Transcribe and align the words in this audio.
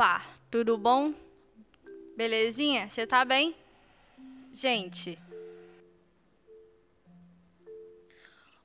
Opa, 0.00 0.24
tudo 0.50 0.78
bom? 0.78 1.12
Belezinha? 2.16 2.88
Você 2.88 3.06
tá 3.06 3.22
bem? 3.22 3.54
Gente, 4.50 5.18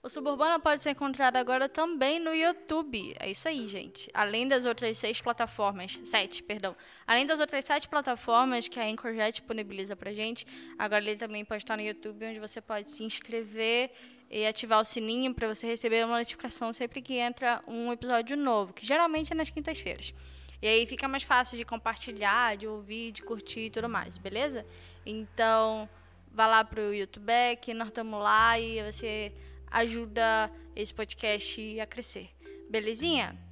o 0.02 0.08
Suburbana 0.08 0.58
pode 0.62 0.82
ser 0.82 0.92
encontrado 0.92 1.36
agora 1.36 1.68
também 1.68 2.22
no 2.22 2.34
YouTube. 2.34 3.14
É 3.20 3.30
isso 3.30 3.50
aí, 3.50 3.68
gente. 3.68 4.10
Além 4.14 4.48
das 4.48 4.64
outras 4.64 4.98
seis 4.98 5.20
plataformas, 5.20 6.00
sete, 6.06 6.42
perdão. 6.42 6.74
Além 7.06 7.26
das 7.26 7.42
outras 7.42 7.66
sete 7.66 7.90
plataformas 7.90 8.70
que 8.70 8.80
a 8.80 8.86
Anchor 8.86 9.14
já 9.14 9.30
disponibiliza 9.30 9.94
pra 9.94 10.14
gente, 10.14 10.48
agora 10.80 11.04
ele 11.04 11.18
também 11.18 11.44
pode 11.44 11.64
estar 11.64 11.76
no 11.76 11.84
YouTube, 11.84 12.28
onde 12.28 12.40
você 12.40 12.62
pode 12.62 12.88
se 12.88 13.04
inscrever 13.04 13.92
e 14.32 14.48
ativar 14.48 14.80
o 14.80 14.86
sininho 14.86 15.34
para 15.34 15.54
você 15.54 15.68
receber 15.68 16.06
uma 16.06 16.18
notificação 16.18 16.72
sempre 16.72 17.02
que 17.02 17.16
entra 17.16 17.62
um 17.68 17.92
episódio 17.92 18.38
novo, 18.38 18.72
que 18.72 18.86
geralmente 18.86 19.34
é 19.34 19.36
nas 19.36 19.50
quintas-feiras. 19.50 20.14
E 20.62 20.68
aí 20.68 20.86
fica 20.86 21.08
mais 21.08 21.24
fácil 21.24 21.58
de 21.58 21.66
compartilhar, 21.66 22.58
de 22.58 22.68
ouvir, 22.68 23.12
de 23.12 23.22
curtir 23.22 23.66
e 23.66 23.70
tudo 23.70 23.90
mais, 23.90 24.18
beleza? 24.18 24.66
Então, 25.06 25.88
vá 26.32 26.48
lá 26.48 26.64
pro 26.64 26.94
YouTube, 26.94 27.32
que 27.62 27.74
nós 27.74 27.90
estamos 27.90 28.20
lá 28.20 28.60
e 28.60 28.82
você 28.84 29.32
ajuda 29.70 30.50
esse 30.76 30.94
podcast 30.94 31.80
a 31.80 31.86
crescer. 31.86 32.30
Belezinha? 32.70 33.45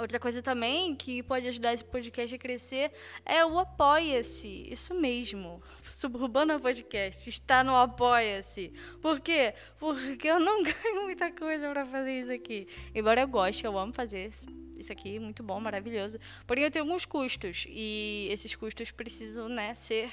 Outra 0.00 0.18
coisa 0.18 0.40
também 0.40 0.96
que 0.96 1.22
pode 1.22 1.46
ajudar 1.46 1.74
esse 1.74 1.84
podcast 1.84 2.34
a 2.34 2.38
crescer 2.38 2.90
é 3.24 3.44
o 3.44 3.58
Apoia-se. 3.58 4.66
Isso 4.72 4.94
mesmo. 4.94 5.62
Suburbana 5.90 6.58
Podcast 6.58 7.28
está 7.28 7.62
no 7.62 7.76
Apoia-se. 7.76 8.72
Por 9.02 9.20
quê? 9.20 9.52
Porque 9.78 10.26
eu 10.26 10.40
não 10.40 10.62
ganho 10.64 11.04
muita 11.04 11.30
coisa 11.30 11.68
para 11.68 11.84
fazer 11.84 12.18
isso 12.18 12.32
aqui. 12.32 12.66
Embora 12.94 13.20
eu 13.20 13.28
goste, 13.28 13.66
eu 13.66 13.78
amo 13.78 13.92
fazer 13.92 14.30
isso 14.78 14.90
aqui, 14.90 15.18
muito 15.18 15.42
bom, 15.42 15.60
maravilhoso. 15.60 16.18
Porém, 16.46 16.64
eu 16.64 16.70
tenho 16.70 16.86
alguns 16.86 17.04
custos 17.04 17.66
e 17.68 18.26
esses 18.30 18.56
custos 18.56 18.90
precisam, 18.90 19.50
né, 19.50 19.74
ser 19.74 20.10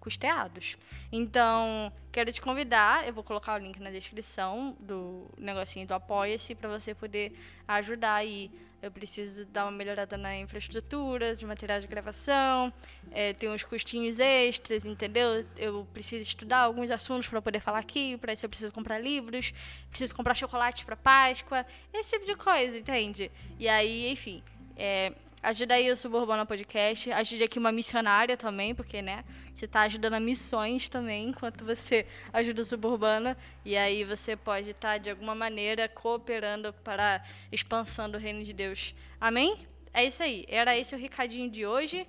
custeados. 0.00 0.76
Então, 1.12 1.92
quero 2.10 2.32
te 2.32 2.40
convidar, 2.40 3.06
eu 3.06 3.12
vou 3.12 3.22
colocar 3.22 3.54
o 3.54 3.58
link 3.58 3.78
na 3.78 3.90
descrição 3.90 4.76
do 4.80 5.26
negocinho 5.36 5.86
do 5.86 5.94
Apoia-se 5.94 6.54
para 6.54 6.68
você 6.68 6.94
poder 6.94 7.32
ajudar 7.66 8.14
aí. 8.14 8.50
Eu 8.80 8.92
preciso 8.92 9.44
dar 9.46 9.64
uma 9.64 9.72
melhorada 9.72 10.16
na 10.16 10.38
infraestrutura, 10.38 11.34
de 11.34 11.44
materiais 11.44 11.82
de 11.82 11.88
gravação, 11.88 12.72
é, 13.10 13.32
tem 13.32 13.50
uns 13.50 13.64
custinhos 13.64 14.20
extras, 14.20 14.84
entendeu? 14.84 15.44
Eu 15.56 15.84
preciso 15.92 16.22
estudar 16.22 16.58
alguns 16.58 16.88
assuntos 16.90 17.26
para 17.26 17.42
poder 17.42 17.58
falar 17.58 17.80
aqui, 17.80 18.16
para 18.18 18.32
isso 18.32 18.46
eu 18.46 18.48
preciso 18.48 18.72
comprar 18.72 19.00
livros, 19.00 19.52
preciso 19.90 20.14
comprar 20.14 20.34
chocolate 20.36 20.84
para 20.84 20.94
Páscoa, 20.94 21.66
esse 21.92 22.10
tipo 22.10 22.24
de 22.24 22.36
coisa, 22.36 22.78
entende? 22.78 23.32
E 23.58 23.68
aí, 23.68 24.12
enfim, 24.12 24.44
é, 24.76 25.12
Ajuda 25.40 25.74
aí 25.74 25.90
o 25.90 25.96
Suburbana 25.96 26.44
Podcast. 26.44 27.12
Ajude 27.12 27.44
aqui 27.44 27.58
uma 27.58 27.70
missionária 27.70 28.36
também, 28.36 28.74
porque, 28.74 29.00
né? 29.00 29.24
Você 29.52 29.66
está 29.66 29.82
ajudando 29.82 30.14
a 30.14 30.20
missões 30.20 30.88
também, 30.88 31.28
enquanto 31.28 31.64
você 31.64 32.06
ajuda 32.32 32.62
o 32.62 32.64
Suburbana. 32.64 33.36
E 33.64 33.76
aí 33.76 34.04
você 34.04 34.34
pode 34.36 34.70
estar, 34.70 34.92
tá, 34.94 34.98
de 34.98 35.10
alguma 35.10 35.36
maneira, 35.36 35.88
cooperando 35.88 36.72
para 36.72 37.16
a 37.16 37.22
expansão 37.52 38.10
do 38.10 38.18
reino 38.18 38.42
de 38.42 38.52
Deus. 38.52 38.94
Amém? 39.20 39.56
É 39.92 40.04
isso 40.04 40.22
aí. 40.24 40.44
Era 40.48 40.76
esse 40.76 40.94
o 40.94 40.98
recadinho 40.98 41.48
de 41.48 41.64
hoje. 41.64 42.04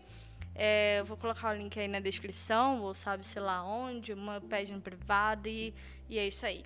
É, 0.56 1.04
vou 1.04 1.16
colocar 1.16 1.54
o 1.54 1.58
link 1.58 1.80
aí 1.80 1.88
na 1.88 2.00
descrição, 2.00 2.82
ou 2.82 2.96
sabe, 2.96 3.26
sei 3.28 3.42
lá 3.42 3.64
onde, 3.64 4.12
uma 4.12 4.42
página 4.42 4.80
privada, 4.80 5.48
e, 5.48 5.74
e 6.10 6.18
é 6.18 6.28
isso 6.28 6.46
aí. 6.46 6.66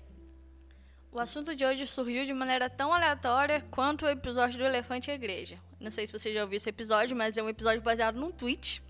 O 1.14 1.20
assunto 1.20 1.54
de 1.54 1.64
hoje 1.64 1.86
surgiu 1.86 2.26
de 2.26 2.34
maneira 2.34 2.68
tão 2.68 2.92
aleatória 2.92 3.64
quanto 3.70 4.04
o 4.04 4.08
episódio 4.08 4.58
do 4.58 4.64
Elefante 4.64 5.12
e 5.12 5.14
Igreja. 5.14 5.56
Não 5.78 5.88
sei 5.88 6.08
se 6.08 6.12
você 6.12 6.34
já 6.34 6.42
ouviu 6.42 6.56
esse 6.56 6.68
episódio, 6.68 7.16
mas 7.16 7.36
é 7.36 7.42
um 7.42 7.48
episódio 7.48 7.80
baseado 7.80 8.16
num 8.16 8.32
tweet. 8.32 8.82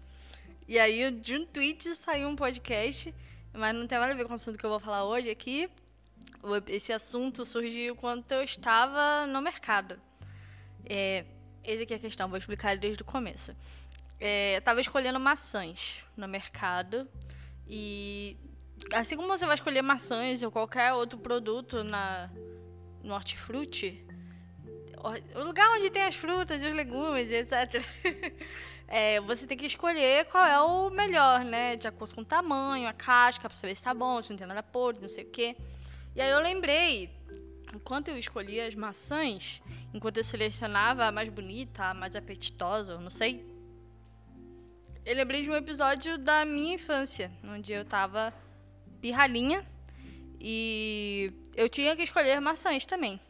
E 0.67 0.79
aí, 0.79 1.11
de 1.11 1.37
um 1.37 1.45
tweet 1.45 1.95
saiu 1.95 2.27
um 2.27 2.35
podcast, 2.35 3.15
mas 3.53 3.75
não 3.75 3.87
tem 3.87 3.99
nada 3.99 4.15
a 4.15 4.17
ver 4.17 4.25
com 4.25 4.33
o 4.33 4.37
assunto 4.37 4.59
que 4.59 4.65
eu 4.65 4.71
vou 4.71 4.81
falar 4.81 5.05
hoje 5.05 5.29
aqui. 5.29 5.69
Esse 6.69 6.95
assunto 6.95 7.45
surgiu 7.45 7.95
quando 7.95 8.25
eu 8.33 8.43
estava 8.43 9.27
no 9.27 9.43
mercado. 9.43 10.01
É, 10.87 11.27
essa 11.63 11.83
aqui 11.83 11.93
é 11.93 11.97
a 11.99 12.01
questão, 12.01 12.27
vou 12.27 12.39
explicar 12.39 12.79
desde 12.79 13.03
o 13.03 13.05
começo. 13.05 13.55
É, 14.19 14.55
eu 14.55 14.61
estava 14.61 14.81
escolhendo 14.81 15.21
maçãs 15.21 16.03
no 16.17 16.27
mercado 16.27 17.07
e 17.69 18.39
assim 18.93 19.17
como 19.17 19.29
você 19.29 19.47
vai 19.47 19.55
escolher 19.55 19.83
maçãs 19.83 20.43
ou 20.43 20.51
qualquer 20.51 20.93
outro 20.93 21.19
produto 21.19 21.83
na, 21.83 22.31
no 23.03 23.15
hortifruti, 23.15 24.05
o 25.35 25.43
lugar 25.43 25.69
onde 25.77 25.91
tem 25.91 26.03
as 26.03 26.15
frutas 26.15 26.63
e 26.63 26.67
os 26.67 26.75
legumes, 26.75 27.31
etc. 27.31 27.83
é, 28.89 29.21
você 29.21 29.47
tem 29.47 29.57
que 29.57 29.67
escolher 29.67 30.25
qual 30.27 30.45
é 30.45 30.59
o 30.61 30.89
melhor, 30.89 31.45
né? 31.45 31.77
De 31.77 31.87
acordo 31.87 32.15
com 32.15 32.23
o 32.23 32.25
tamanho, 32.25 32.89
a 32.89 32.93
casca, 32.93 33.49
para 33.49 33.57
saber 33.57 33.75
se 33.75 33.83
tá 33.83 33.93
bom, 33.93 34.23
se 34.23 34.31
não 34.31 34.39
tem 34.39 34.47
nada 34.47 34.63
podre, 34.63 35.03
não 35.03 35.09
sei 35.09 35.25
o 35.25 35.31
quê. 35.31 35.57
E 36.17 36.21
aí 36.23 36.31
eu 36.31 36.41
lembrei, 36.41 37.11
enquanto 37.75 38.09
eu 38.09 38.19
escolhia 38.19 38.67
as 38.67 38.75
maçãs, 38.75 39.63
enquanto 39.93 40.17
eu 40.17 40.25
selecionava 40.25 41.05
a 41.05 41.13
mais 41.13 41.29
bonita, 41.29 41.85
a 41.85 41.95
mais 41.95 42.17
apetitosa, 42.17 42.99
não 42.99 43.11
sei. 43.11 43.45
Eu 45.05 45.15
lembrei 45.17 45.43
de 45.43 45.51
um 45.51 45.55
episódio 45.55 46.17
da 46.17 46.47
minha 46.47 46.77
infância, 46.77 47.31
onde 47.45 47.73
eu 47.73 47.85
tava 47.85 48.33
pirralhinha 49.05 49.63
e 50.41 51.31
eu 51.55 51.69
tinha 51.69 51.95
que 51.95 52.03
escolher 52.03 52.41
maçãs 52.41 52.87
também. 52.87 53.21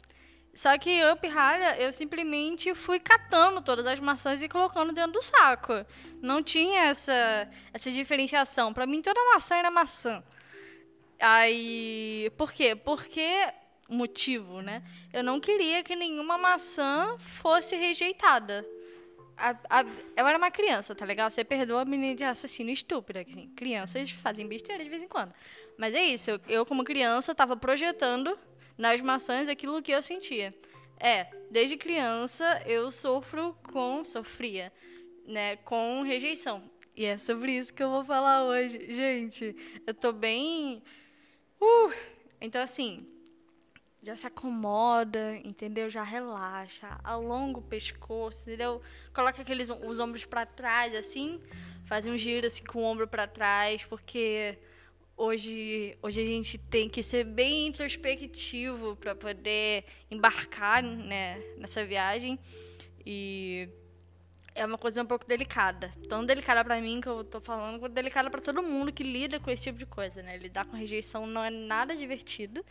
Só 0.54 0.78
que 0.78 0.88
eu, 0.88 1.16
pirralha, 1.16 1.76
eu 1.80 1.92
simplesmente 1.92 2.72
fui 2.76 3.00
catando 3.00 3.60
todas 3.60 3.84
as 3.84 3.98
maçãs 3.98 4.40
e 4.40 4.48
colocando 4.48 4.92
dentro 4.92 5.10
do 5.10 5.22
saco. 5.22 5.72
Não 6.22 6.44
tinha 6.44 6.84
essa, 6.84 7.50
essa 7.72 7.90
diferenciação. 7.90 8.72
Para 8.72 8.86
mim, 8.86 9.02
toda 9.02 9.18
maçã 9.32 9.56
era 9.56 9.68
maçã. 9.68 10.22
Aí. 11.18 12.30
Por 12.36 12.52
quê? 12.52 12.76
Porque. 12.76 13.28
Motivo, 13.86 14.62
né? 14.62 14.82
Eu 15.12 15.22
não 15.22 15.38
queria 15.38 15.82
que 15.82 15.94
nenhuma 15.94 16.38
maçã 16.38 17.18
fosse 17.18 17.76
rejeitada. 17.76 18.64
A, 19.36 19.56
a, 19.68 19.84
eu 20.16 20.26
era 20.26 20.38
uma 20.38 20.50
criança, 20.50 20.94
tá 20.94 21.04
legal? 21.04 21.30
Você 21.30 21.44
perdoa 21.44 21.82
a 21.82 21.84
menina 21.84 22.14
de 22.14 22.24
raciocínio 22.24 22.72
estúpida. 22.72 23.20
Assim, 23.20 23.48
crianças 23.50 24.10
fazem 24.10 24.46
besteira 24.46 24.82
de 24.82 24.88
vez 24.88 25.02
em 25.02 25.08
quando. 25.08 25.34
Mas 25.78 25.94
é 25.94 26.04
isso, 26.04 26.30
eu, 26.30 26.40
eu 26.48 26.66
como 26.66 26.84
criança, 26.84 27.32
estava 27.32 27.56
projetando 27.56 28.38
nas 28.78 29.00
maçãs 29.00 29.48
aquilo 29.48 29.82
que 29.82 29.92
eu 29.92 30.02
sentia. 30.02 30.54
É, 30.98 31.24
desde 31.50 31.76
criança 31.76 32.62
eu 32.66 32.90
sofro 32.90 33.56
com, 33.72 34.04
sofria, 34.04 34.72
né, 35.26 35.56
com 35.56 36.02
rejeição. 36.02 36.70
E 36.96 37.04
é 37.04 37.18
sobre 37.18 37.52
isso 37.52 37.74
que 37.74 37.82
eu 37.82 37.90
vou 37.90 38.04
falar 38.04 38.44
hoje. 38.44 38.78
Gente, 38.86 39.56
eu 39.84 39.92
tô 39.92 40.12
bem. 40.12 40.82
Uh! 41.60 41.92
Então, 42.40 42.62
assim, 42.62 43.04
já 44.04 44.15
se 44.16 44.26
acomoda, 44.26 45.37
entendeu? 45.44 45.88
Já 45.88 46.03
relaxa, 46.03 47.00
alonga 47.03 47.59
o 47.59 47.62
pescoço, 47.62 48.42
entendeu? 48.42 48.82
Coloca 49.15 49.41
aqueles 49.41 49.70
os 49.70 49.98
ombros 49.98 50.26
para 50.26 50.44
trás 50.44 50.94
assim, 50.94 51.41
faz 51.87 52.04
um 52.04 52.16
giro 52.16 52.47
assim 52.47 52.64
com 52.64 52.81
o 52.81 52.84
ombro 52.84 53.09
para 53.09 53.26
trás, 53.26 53.82
porque 53.84 54.59
hoje 55.16 55.97
hoje 56.03 56.22
a 56.22 56.26
gente 56.26 56.59
tem 56.59 56.88
que 56.88 57.03
ser 57.03 57.25
bem 57.25 57.69
introspectivo 57.69 58.94
para 58.97 59.14
poder 59.14 59.84
embarcar, 60.10 60.82
né, 60.82 61.38
nessa 61.56 61.84
viagem. 61.84 62.38
E 63.06 63.69
é 64.54 64.64
uma 64.66 64.78
coisa 64.78 65.03
um 65.03 65.06
pouco 65.06 65.26
delicada. 65.26 65.91
Tão 66.09 66.25
delicada 66.25 66.62
para 66.62 66.81
mim 66.81 67.00
que 67.00 67.09
eu 67.09 67.25
tô 67.25 67.41
falando, 67.41 67.81
quanto 67.81 67.93
delicada 67.93 68.31
para 68.31 68.41
todo 68.41 68.62
mundo 68.62 68.93
que 68.93 69.03
lida 69.03 69.41
com 69.41 69.50
esse 69.50 69.62
tipo 69.64 69.78
de 69.78 69.87
coisa, 69.87 70.22
né? 70.22 70.37
Lidar 70.37 70.64
com 70.66 70.76
rejeição 70.76 71.26
não 71.26 71.43
é 71.43 71.50
nada 71.50 71.97
divertido. 71.97 72.64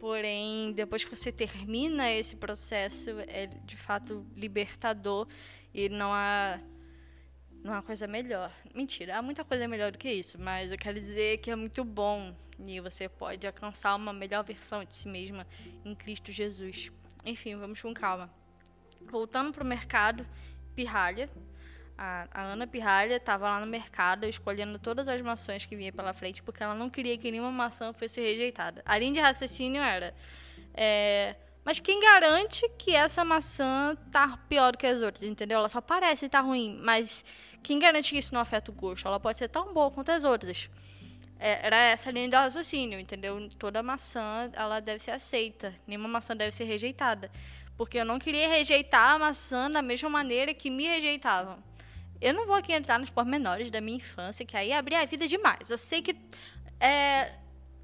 Porém, 0.00 0.72
depois 0.72 1.04
que 1.04 1.14
você 1.14 1.30
termina 1.30 2.10
esse 2.10 2.34
processo, 2.34 3.10
é 3.28 3.46
de 3.46 3.76
fato 3.76 4.26
libertador 4.34 5.28
e 5.74 5.90
não 5.90 6.10
há 6.10 6.58
não 7.62 7.74
há 7.74 7.82
coisa 7.82 8.06
melhor. 8.06 8.50
Mentira, 8.74 9.18
há 9.18 9.22
muita 9.22 9.44
coisa 9.44 9.68
melhor 9.68 9.92
do 9.92 9.98
que 9.98 10.10
isso, 10.10 10.40
mas 10.40 10.72
eu 10.72 10.78
quero 10.78 10.98
dizer 10.98 11.36
que 11.38 11.50
é 11.50 11.54
muito 11.54 11.84
bom 11.84 12.34
e 12.66 12.80
você 12.80 13.10
pode 13.10 13.46
alcançar 13.46 13.94
uma 13.94 14.10
melhor 14.10 14.42
versão 14.42 14.82
de 14.82 14.96
si 14.96 15.06
mesma 15.06 15.46
em 15.84 15.94
Cristo 15.94 16.32
Jesus. 16.32 16.90
Enfim, 17.22 17.56
vamos 17.56 17.82
com 17.82 17.92
calma. 17.92 18.30
Voltando 19.02 19.52
para 19.52 19.62
o 19.62 19.66
mercado, 19.66 20.26
pirralha, 20.74 21.28
a, 22.00 22.26
a 22.32 22.42
Ana 22.44 22.66
Pirralha 22.66 23.16
estava 23.16 23.44
lá 23.44 23.60
no 23.60 23.66
mercado 23.66 24.24
escolhendo 24.24 24.78
todas 24.78 25.06
as 25.06 25.20
maçãs 25.20 25.66
que 25.66 25.76
vinha 25.76 25.92
pela 25.92 26.14
frente, 26.14 26.42
porque 26.42 26.62
ela 26.62 26.74
não 26.74 26.88
queria 26.88 27.18
que 27.18 27.30
nenhuma 27.30 27.50
maçã 27.50 27.92
fosse 27.92 28.22
rejeitada. 28.22 28.82
A 28.86 28.98
linha 28.98 29.12
de 29.12 29.20
raciocínio 29.20 29.82
era. 29.82 30.14
É, 30.72 31.36
mas 31.62 31.78
quem 31.78 32.00
garante 32.00 32.66
que 32.78 32.94
essa 32.94 33.22
maçã 33.22 33.94
tá 34.10 34.38
pior 34.48 34.72
do 34.72 34.78
que 34.78 34.86
as 34.86 35.02
outras, 35.02 35.24
entendeu? 35.24 35.58
Ela 35.58 35.68
só 35.68 35.82
parece 35.82 36.24
estar 36.24 36.40
tá 36.40 36.44
ruim, 36.44 36.80
mas 36.82 37.22
quem 37.62 37.78
garante 37.78 38.12
que 38.12 38.18
isso 38.18 38.32
não 38.32 38.40
afeta 38.40 38.70
o 38.70 38.74
gosto? 38.74 39.06
Ela 39.06 39.20
pode 39.20 39.36
ser 39.36 39.48
tão 39.48 39.74
boa 39.74 39.90
quanto 39.90 40.10
as 40.10 40.24
outras. 40.24 40.70
É, 41.38 41.66
era 41.66 41.76
essa 41.76 42.10
linha 42.10 42.30
de 42.30 42.34
raciocínio, 42.34 42.98
entendeu? 42.98 43.46
Toda 43.58 43.82
maçã 43.82 44.50
ela 44.54 44.80
deve 44.80 45.00
ser 45.02 45.10
aceita, 45.10 45.74
nenhuma 45.86 46.08
maçã 46.08 46.34
deve 46.34 46.52
ser 46.52 46.64
rejeitada, 46.64 47.30
porque 47.76 47.98
eu 47.98 48.06
não 48.06 48.18
queria 48.18 48.48
rejeitar 48.48 49.16
a 49.16 49.18
maçã 49.18 49.70
da 49.70 49.82
mesma 49.82 50.08
maneira 50.08 50.54
que 50.54 50.70
me 50.70 50.86
rejeitavam. 50.86 51.69
Eu 52.20 52.34
não 52.34 52.46
vou 52.46 52.54
aqui 52.54 52.72
entrar 52.72 52.98
nos 52.98 53.10
pormenores 53.10 53.70
da 53.70 53.80
minha 53.80 53.96
infância, 53.96 54.44
que 54.44 54.56
aí 54.56 54.72
abrir 54.72 54.96
a 54.96 55.04
vida 55.04 55.26
demais. 55.26 55.70
Eu 55.70 55.78
sei 55.78 56.02
que 56.02 56.14
é, 56.78 57.32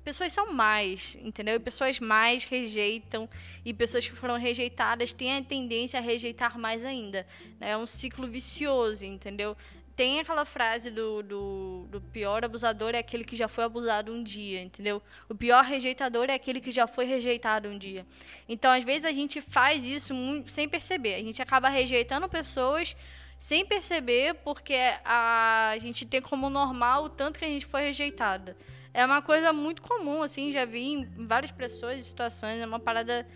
pessoas 0.07 0.33
são 0.33 0.53
mais, 0.53 1.17
entendeu? 1.21 1.57
E 1.57 1.59
pessoas 1.59 1.99
mais 1.99 2.45
rejeitam, 2.45 3.29
e 3.65 3.75
pessoas 3.75 4.07
que 4.07 4.15
foram 4.15 4.39
rejeitadas 4.39 5.13
têm 5.13 5.37
a 5.37 5.43
tendência 5.43 5.99
a 5.99 6.03
rejeitar 6.03 6.57
mais 6.57 6.85
ainda. 6.85 7.27
Né? 7.59 7.71
É 7.71 7.77
um 7.77 7.87
ciclo 7.87 8.27
vicioso, 8.29 9.05
entendeu? 9.05 9.57
Tem 9.97 10.21
aquela 10.21 10.45
frase 10.45 10.91
do, 10.91 11.23
do, 11.23 11.87
do, 11.91 12.01
pior 12.01 12.45
abusador 12.45 12.95
é 12.95 12.99
aquele 12.99 13.25
que 13.25 13.35
já 13.35 13.49
foi 13.49 13.65
abusado 13.65 14.13
um 14.13 14.23
dia, 14.23 14.63
entendeu? 14.63 15.03
O 15.29 15.35
pior 15.35 15.65
rejeitador 15.65 16.27
é 16.29 16.35
aquele 16.35 16.61
que 16.61 16.71
já 16.71 16.87
foi 16.87 17.07
rejeitado 17.07 17.69
um 17.69 17.79
dia. 17.79 18.07
Então, 18.47 18.71
às 18.71 18.85
vezes, 18.85 19.07
a 19.07 19.13
gente 19.13 19.41
faz 19.41 19.87
isso 19.87 20.13
sem 20.45 20.69
perceber. 20.69 21.15
A 21.15 21.23
gente 21.23 21.41
acaba 21.41 21.71
rejeitando 21.71 22.29
pessoas 22.29 22.95
sem 23.39 23.67
perceber, 23.67 24.35
porque 24.37 24.79
a, 25.05 25.75
gente 25.79 26.07
tem 26.07 26.23
como 26.23 26.49
normal 26.49 27.05
o 27.05 27.09
tanto 27.09 27.39
que 27.39 27.45
a 27.45 27.49
gente 27.49 27.67
foi 27.67 27.83
rejeitada. 27.83 28.57
É 28.95 29.05
uma 29.05 29.21
coisa 29.21 29.53
muito 29.53 29.83
comum, 29.83 30.23
assim, 30.23 30.51
já 30.53 30.65
vi 30.65 30.93
em 30.93 31.27
várias 31.27 31.53
pessoas 31.53 32.01
e 32.01 32.05
situações, 32.05 32.61
é 32.61 32.67
uma 32.67 32.81
parada 32.81 33.27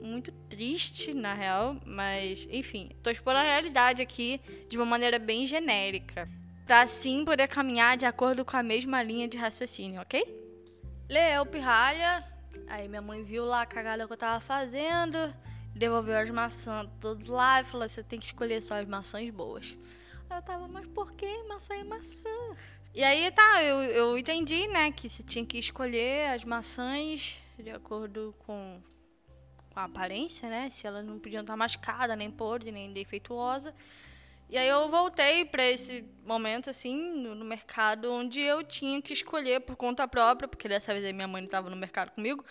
muito 0.00 0.30
triste, 0.48 1.14
na 1.14 1.34
real, 1.34 1.76
mas, 1.84 2.46
enfim, 2.50 2.90
tô 3.02 3.10
expondo 3.10 3.38
a 3.38 3.42
realidade 3.42 4.02
aqui 4.02 4.40
de 4.68 4.76
uma 4.76 4.86
maneira 4.86 5.18
bem 5.18 5.46
genérica, 5.46 6.28
para 6.64 6.82
assim 6.82 7.24
poder 7.24 7.48
caminhar 7.48 7.96
de 7.96 8.06
acordo 8.06 8.44
com 8.44 8.56
a 8.56 8.62
mesma 8.62 9.02
linha 9.02 9.26
de 9.26 9.36
raciocínio, 9.36 10.00
ok? 10.00 10.22
Leu 11.08 11.44
pirralha, 11.44 12.24
aí 12.68 12.86
minha 12.86 13.02
mãe 13.02 13.22
viu 13.22 13.44
lá 13.44 13.62
a 13.62 13.66
cagada 13.66 14.06
que 14.06 14.12
eu 14.12 14.16
tava 14.16 14.40
fazendo, 14.40 15.18
devolveu 15.74 16.16
as 16.16 16.30
maçãs 16.30 16.88
todas 17.00 17.26
lá 17.26 17.60
e 17.60 17.64
falou: 17.64 17.88
você 17.88 18.02
tem 18.02 18.18
que 18.18 18.26
escolher 18.26 18.60
só 18.60 18.74
as 18.74 18.88
maçãs 18.88 19.28
boas. 19.30 19.76
Aí 20.30 20.38
eu 20.38 20.42
tava, 20.42 20.68
mas 20.68 20.86
por 20.86 21.12
que 21.12 21.42
maçã 21.44 21.74
é 21.74 21.84
maçã? 21.84 22.28
E 22.94 23.02
aí 23.02 23.30
tá, 23.32 23.62
eu, 23.62 23.82
eu 23.82 24.18
entendi, 24.18 24.68
né, 24.68 24.92
que 24.92 25.08
você 25.08 25.22
tinha 25.22 25.44
que 25.44 25.58
escolher 25.58 26.28
as 26.28 26.44
maçãs 26.44 27.40
de 27.58 27.70
acordo 27.70 28.34
com 28.46 28.80
com 29.74 29.80
a 29.80 29.84
aparência, 29.84 30.48
né? 30.48 30.70
Se 30.70 30.86
ela 30.86 31.02
não 31.02 31.18
podia 31.18 31.40
estar 31.40 31.56
machucada, 31.56 32.14
nem 32.14 32.30
podre, 32.30 32.70
nem 32.70 32.92
defeituosa. 32.92 33.74
E 34.48 34.56
aí 34.56 34.68
eu 34.68 34.88
voltei 34.88 35.44
para 35.44 35.64
esse 35.64 36.04
momento, 36.24 36.70
assim, 36.70 36.96
no, 36.96 37.34
no, 37.34 37.44
mercado, 37.44 38.12
onde 38.12 38.40
eu 38.40 38.62
tinha 38.62 39.02
que 39.02 39.12
escolher 39.12 39.60
por 39.60 39.74
conta 39.74 40.06
própria, 40.06 40.46
porque 40.46 40.68
dessa 40.68 40.92
vez 40.92 41.12
minha 41.12 41.26
mãe 41.26 41.44
estava 41.44 41.68
no 41.68 41.74
mercado 41.76 42.12
comigo, 42.12 42.44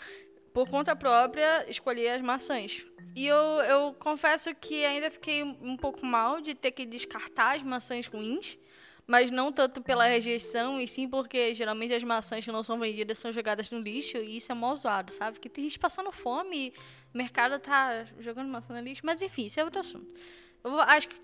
por 0.53 0.69
conta 0.69 0.95
própria, 0.95 1.69
escolher 1.69 2.09
as 2.09 2.21
maçãs. 2.21 2.85
E 3.15 3.27
eu, 3.27 3.37
eu 3.37 3.93
confesso 3.95 4.53
que 4.55 4.85
ainda 4.85 5.09
fiquei 5.09 5.43
um 5.43 5.75
pouco 5.75 6.05
mal 6.05 6.41
de 6.41 6.55
ter 6.55 6.71
que 6.71 6.85
descartar 6.85 7.55
as 7.57 7.63
maçãs 7.63 8.07
ruins, 8.07 8.57
mas 9.05 9.29
não 9.29 9.51
tanto 9.51 9.81
pela 9.81 10.05
rejeição, 10.05 10.79
e 10.79 10.87
sim 10.87 11.07
porque 11.07 11.53
geralmente 11.53 11.93
as 11.93 12.03
maçãs 12.03 12.45
que 12.45 12.51
não 12.51 12.63
são 12.63 12.79
vendidas 12.79 13.19
são 13.19 13.33
jogadas 13.33 13.69
no 13.69 13.79
lixo, 13.79 14.17
e 14.17 14.37
isso 14.37 14.51
é 14.51 14.55
mal 14.55 14.73
usado, 14.73 15.11
sabe? 15.11 15.33
Porque 15.33 15.49
tem 15.49 15.63
gente 15.63 15.77
passando 15.77 16.11
fome 16.11 16.73
o 17.13 17.17
mercado 17.17 17.59
tá 17.59 18.05
jogando 18.19 18.47
maçã 18.47 18.73
no 18.73 18.81
lixo, 18.81 19.05
mas 19.05 19.21
enfim, 19.21 19.45
isso 19.45 19.59
é 19.59 19.63
outro 19.63 19.81
assunto. 19.81 20.19
Eu 20.63 20.79
acho 20.79 21.09
que, 21.09 21.15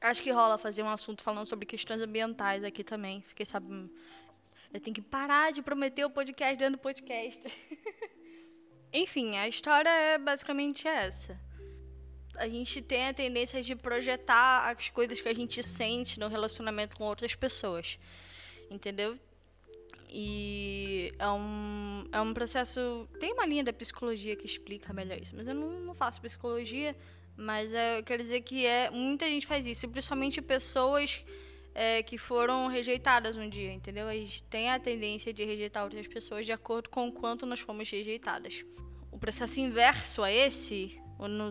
acho 0.00 0.22
que 0.22 0.30
rola 0.30 0.58
fazer 0.58 0.82
um 0.82 0.88
assunto 0.88 1.22
falando 1.22 1.46
sobre 1.46 1.64
questões 1.66 2.02
ambientais 2.02 2.64
aqui 2.64 2.82
também, 2.82 3.22
fiquei 3.22 3.46
sabendo. 3.46 3.88
Eu 4.72 4.80
tenho 4.80 4.94
que 4.94 5.02
parar 5.02 5.52
de 5.52 5.62
prometer 5.62 6.04
o 6.04 6.10
podcast 6.10 6.56
dentro 6.56 6.76
do 6.76 6.82
podcast. 6.82 7.46
enfim, 8.92 9.36
a 9.36 9.48
história 9.48 9.88
é 9.88 10.18
basicamente 10.18 10.86
essa 10.86 11.38
a 12.36 12.48
gente 12.48 12.80
tem 12.80 13.08
a 13.08 13.14
tendência 13.14 13.62
de 13.62 13.74
projetar 13.76 14.70
as 14.70 14.90
coisas 14.90 15.20
que 15.20 15.28
a 15.28 15.34
gente 15.34 15.62
sente 15.62 16.18
no 16.18 16.28
relacionamento 16.28 16.96
com 16.96 17.04
outras 17.04 17.34
pessoas. 17.34 17.98
Entendeu? 18.70 19.18
E 20.08 21.12
é 21.18 21.28
um, 21.28 22.08
é 22.10 22.20
um 22.20 22.32
processo. 22.32 23.08
Tem 23.20 23.32
uma 23.32 23.46
linha 23.46 23.64
da 23.64 23.72
psicologia 23.72 24.34
que 24.34 24.46
explica 24.46 24.92
melhor 24.92 25.20
isso, 25.20 25.34
mas 25.36 25.46
eu 25.46 25.54
não, 25.54 25.80
não 25.80 25.94
faço 25.94 26.20
psicologia. 26.20 26.96
Mas 27.36 27.72
é, 27.72 27.98
eu 27.98 28.04
quero 28.04 28.22
dizer 28.22 28.42
que 28.42 28.66
é, 28.66 28.90
muita 28.90 29.26
gente 29.26 29.46
faz 29.46 29.66
isso, 29.66 29.88
principalmente 29.88 30.40
pessoas 30.42 31.24
é, 31.74 32.02
que 32.02 32.18
foram 32.18 32.68
rejeitadas 32.68 33.36
um 33.36 33.48
dia, 33.48 33.72
entendeu? 33.72 34.08
A 34.08 34.14
gente 34.14 34.42
tem 34.44 34.70
a 34.70 34.78
tendência 34.78 35.32
de 35.32 35.44
rejeitar 35.44 35.84
outras 35.84 36.06
pessoas 36.06 36.44
de 36.44 36.52
acordo 36.52 36.88
com 36.90 37.08
o 37.08 37.12
quanto 37.12 37.46
nós 37.46 37.60
fomos 37.60 37.90
rejeitadas. 37.90 38.64
O 39.10 39.18
processo 39.18 39.60
inverso 39.60 40.22
a 40.22 40.32
esse 40.32 41.00
não, 41.28 41.50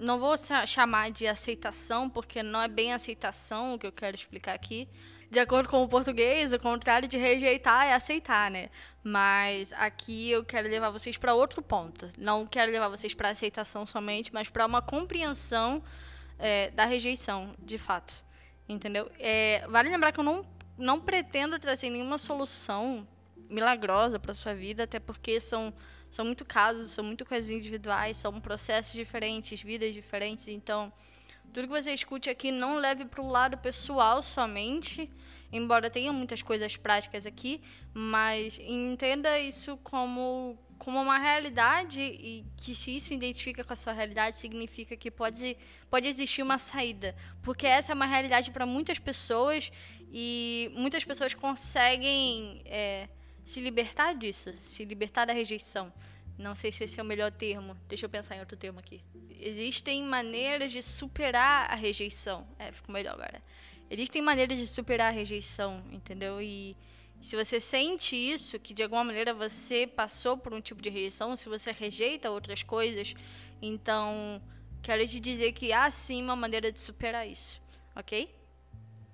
não 0.00 0.18
vou 0.18 0.34
chamar 0.66 1.10
de 1.10 1.26
aceitação, 1.26 2.10
porque 2.10 2.42
não 2.42 2.60
é 2.60 2.68
bem 2.68 2.92
aceitação 2.92 3.74
o 3.74 3.78
que 3.78 3.86
eu 3.86 3.92
quero 3.92 4.16
explicar 4.16 4.54
aqui. 4.54 4.88
De 5.30 5.38
acordo 5.38 5.68
com 5.68 5.82
o 5.82 5.88
português, 5.88 6.52
o 6.52 6.58
contrário 6.58 7.08
de 7.08 7.18
rejeitar 7.18 7.86
é 7.86 7.92
aceitar, 7.92 8.50
né? 8.50 8.68
Mas 9.02 9.72
aqui 9.72 10.30
eu 10.30 10.44
quero 10.44 10.68
levar 10.68 10.90
vocês 10.90 11.16
para 11.16 11.34
outro 11.34 11.60
ponto. 11.60 12.08
Não 12.16 12.46
quero 12.46 12.70
levar 12.70 12.88
vocês 12.88 13.14
para 13.14 13.30
aceitação 13.30 13.84
somente, 13.84 14.32
mas 14.32 14.48
para 14.48 14.64
uma 14.64 14.80
compreensão 14.80 15.82
é, 16.38 16.70
da 16.70 16.84
rejeição, 16.84 17.54
de 17.58 17.78
fato. 17.78 18.24
Entendeu? 18.68 19.10
É, 19.18 19.66
vale 19.68 19.88
lembrar 19.90 20.12
que 20.12 20.20
eu 20.20 20.24
não, 20.24 20.44
não 20.76 21.00
pretendo 21.00 21.58
trazer 21.58 21.90
nenhuma 21.90 22.18
solução 22.18 23.06
milagrosa 23.48 24.18
para 24.18 24.32
sua 24.34 24.54
vida, 24.54 24.84
até 24.84 24.98
porque 24.98 25.40
são 25.40 25.72
são 26.14 26.24
muito 26.24 26.44
casos, 26.44 26.92
são 26.92 27.02
muito 27.02 27.24
coisas 27.24 27.50
individuais, 27.50 28.16
são 28.16 28.40
processos 28.40 28.92
diferentes, 28.92 29.60
vidas 29.60 29.92
diferentes. 29.92 30.46
Então, 30.46 30.92
tudo 31.52 31.66
que 31.66 31.82
você 31.82 31.92
escute 31.92 32.30
aqui 32.30 32.52
não 32.52 32.76
leve 32.76 33.04
para 33.04 33.20
o 33.20 33.28
lado 33.28 33.58
pessoal 33.58 34.22
somente, 34.22 35.10
embora 35.54 35.88
tenha 35.88 36.12
muitas 36.12 36.42
coisas 36.42 36.76
práticas 36.76 37.24
aqui, 37.26 37.62
mas 37.92 38.58
entenda 38.60 39.38
isso 39.38 39.76
como 39.78 40.58
como 40.76 41.00
uma 41.00 41.18
realidade 41.18 42.02
e 42.02 42.44
que 42.56 42.74
se 42.74 42.96
isso 42.96 43.14
identifica 43.14 43.62
com 43.62 43.72
a 43.72 43.76
sua 43.76 43.92
realidade 43.92 44.36
significa 44.36 44.96
que 44.96 45.10
pode 45.10 45.56
pode 45.88 46.08
existir 46.08 46.42
uma 46.42 46.58
saída, 46.58 47.14
porque 47.42 47.66
essa 47.66 47.92
é 47.92 47.94
uma 47.94 48.06
realidade 48.06 48.50
para 48.50 48.66
muitas 48.66 48.98
pessoas 48.98 49.70
e 50.12 50.70
muitas 50.74 51.04
pessoas 51.04 51.32
conseguem 51.32 52.60
é, 52.64 53.08
se 53.44 53.60
libertar 53.60 54.14
disso, 54.14 54.52
se 54.60 54.84
libertar 54.84 55.24
da 55.24 55.32
rejeição. 55.32 55.92
Não 56.36 56.56
sei 56.56 56.72
se 56.72 56.84
esse 56.84 56.98
é 56.98 57.02
o 57.02 57.06
melhor 57.06 57.30
termo. 57.30 57.76
Deixa 57.88 58.06
eu 58.06 58.10
pensar 58.10 58.36
em 58.36 58.40
outro 58.40 58.56
termo 58.56 58.80
aqui. 58.80 59.00
Existem 59.38 60.02
maneiras 60.02 60.72
de 60.72 60.82
superar 60.82 61.70
a 61.70 61.76
rejeição. 61.76 62.46
É, 62.58 62.72
ficou 62.72 62.92
melhor 62.92 63.14
agora. 63.14 63.40
Existem 63.90 64.22
maneiras 64.22 64.58
de 64.58 64.66
superar 64.66 65.12
a 65.12 65.14
rejeição, 65.14 65.82
entendeu? 65.92 66.40
E 66.40 66.76
se 67.20 67.36
você 67.36 67.60
sente 67.60 68.16
isso, 68.16 68.58
que 68.58 68.74
de 68.74 68.82
alguma 68.82 69.04
maneira 69.04 69.32
você 69.32 69.86
passou 69.86 70.36
por 70.36 70.52
um 70.52 70.60
tipo 70.60 70.82
de 70.82 70.90
rejeição, 70.90 71.36
se 71.36 71.48
você 71.48 71.72
rejeita 71.72 72.30
outras 72.30 72.62
coisas, 72.62 73.14
então 73.62 74.42
quero 74.82 75.06
te 75.06 75.18
dizer 75.20 75.52
que 75.52 75.72
há 75.72 75.90
sim 75.90 76.22
uma 76.22 76.36
maneira 76.36 76.70
de 76.70 76.80
superar 76.80 77.26
isso, 77.26 77.62
ok? 77.96 78.34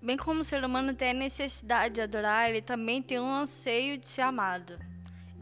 Bem 0.03 0.17
como 0.17 0.41
o 0.41 0.45
ser 0.45 0.65
humano 0.65 0.95
tem 0.95 1.11
a 1.11 1.15
necessidade 1.15 1.95
de 1.95 2.01
adorar, 2.01 2.49
ele 2.49 2.63
também 2.63 3.03
tem 3.03 3.21
um 3.21 3.31
anseio 3.31 3.99
de 3.99 4.09
ser 4.09 4.23
amado. 4.23 4.79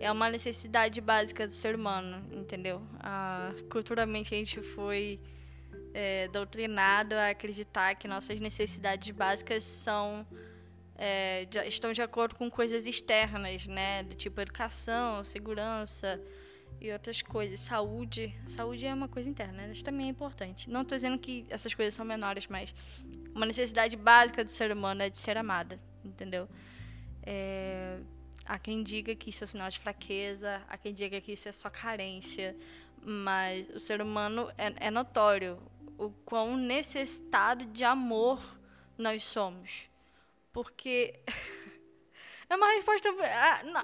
É 0.01 0.11
uma 0.11 0.29
necessidade 0.29 1.01
básica 1.01 1.47
do 1.47 1.53
ser 1.53 1.75
humano, 1.75 2.25
entendeu? 2.33 2.83
Ah, 3.01 3.53
culturalmente 3.71 4.35
a 4.35 4.39
gente 4.39 4.61
foi 4.61 5.21
é, 5.95 6.29
doutrinado 6.29 7.15
a 7.15 7.31
acreditar 7.31 7.95
que 7.95 8.07
nossas 8.07 8.41
necessidades 8.41 9.11
básicas 9.11 9.63
são 9.63 10.27
é, 10.99 11.45
de, 11.45 11.59
estão 11.67 11.93
de 11.93 12.03
acordo 12.03 12.35
com 12.35 12.51
coisas 12.51 12.87
externas, 12.87 13.69
né? 13.69 14.03
Do 14.03 14.17
tipo 14.17 14.41
educação, 14.41 15.23
segurança 15.23 16.21
e 16.81 16.91
outras 16.93 17.23
coisas. 17.23 17.61
Saúde. 17.61 18.35
Saúde 18.49 18.85
é 18.85 18.93
uma 18.93 19.09
coisa 19.09 19.31
interna, 19.31 19.67
né? 19.67 19.73
Isso 19.73 19.85
também 19.85 20.09
é 20.09 20.11
importante. 20.11 20.69
Não 20.69 20.83
estou 20.83 20.97
dizendo 20.97 21.19
que 21.19 21.47
essas 21.49 21.73
coisas 21.73 21.95
são 21.95 22.05
menores, 22.05 22.49
mas 22.49 22.75
uma 23.35 23.47
necessidade 23.47 23.97
básica 23.97 24.43
do 24.43 24.51
ser 24.51 24.73
humano 24.73 25.03
é 25.03 25.09
de 25.09 25.19
ser 25.19 25.37
amada, 25.37 25.81
entendeu? 26.05 26.49
É, 27.23 27.99
há 28.45 28.59
quem 28.59 28.83
diga 28.83 29.15
que 29.15 29.31
isso 29.31 29.45
é 29.45 29.47
sinal 29.47 29.69
de 29.69 29.79
fraqueza, 29.79 30.61
há 30.69 30.77
quem 30.77 30.93
diga 30.93 31.21
que 31.21 31.33
isso 31.33 31.49
é 31.49 31.53
só 31.53 31.71
carência, 31.71 32.57
mas 33.05 33.69
o 33.69 33.79
ser 33.79 34.03
humano 34.03 34.51
é, 34.59 34.89
é 34.89 34.91
notório 34.91 35.59
o 35.99 36.11
quão 36.25 36.57
necessitado 36.57 37.67
de 37.67 37.85
amor 37.85 38.41
nós 38.97 39.25
somos. 39.25 39.91
Porque 40.53 41.15
é 42.49 42.57
uma 42.57 42.69
resposta. 42.69 43.09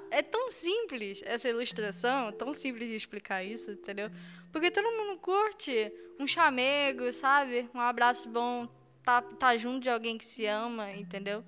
É 0.09 0.21
tão 0.21 0.49
simples 0.49 1.21
essa 1.25 1.49
ilustração, 1.49 2.31
tão 2.31 2.53
simples 2.53 2.89
de 2.89 2.95
explicar 2.95 3.43
isso, 3.43 3.71
entendeu? 3.71 4.09
Porque 4.51 4.71
todo 4.71 4.89
mundo 4.89 5.19
curte 5.19 5.91
um 6.17 6.25
chamego, 6.25 7.11
sabe? 7.11 7.69
Um 7.73 7.79
abraço 7.81 8.29
bom, 8.29 8.67
tá, 9.03 9.21
tá 9.21 9.57
junto 9.57 9.83
de 9.83 9.89
alguém 9.89 10.17
que 10.17 10.25
se 10.25 10.45
ama, 10.45 10.91
entendeu? 10.93 11.43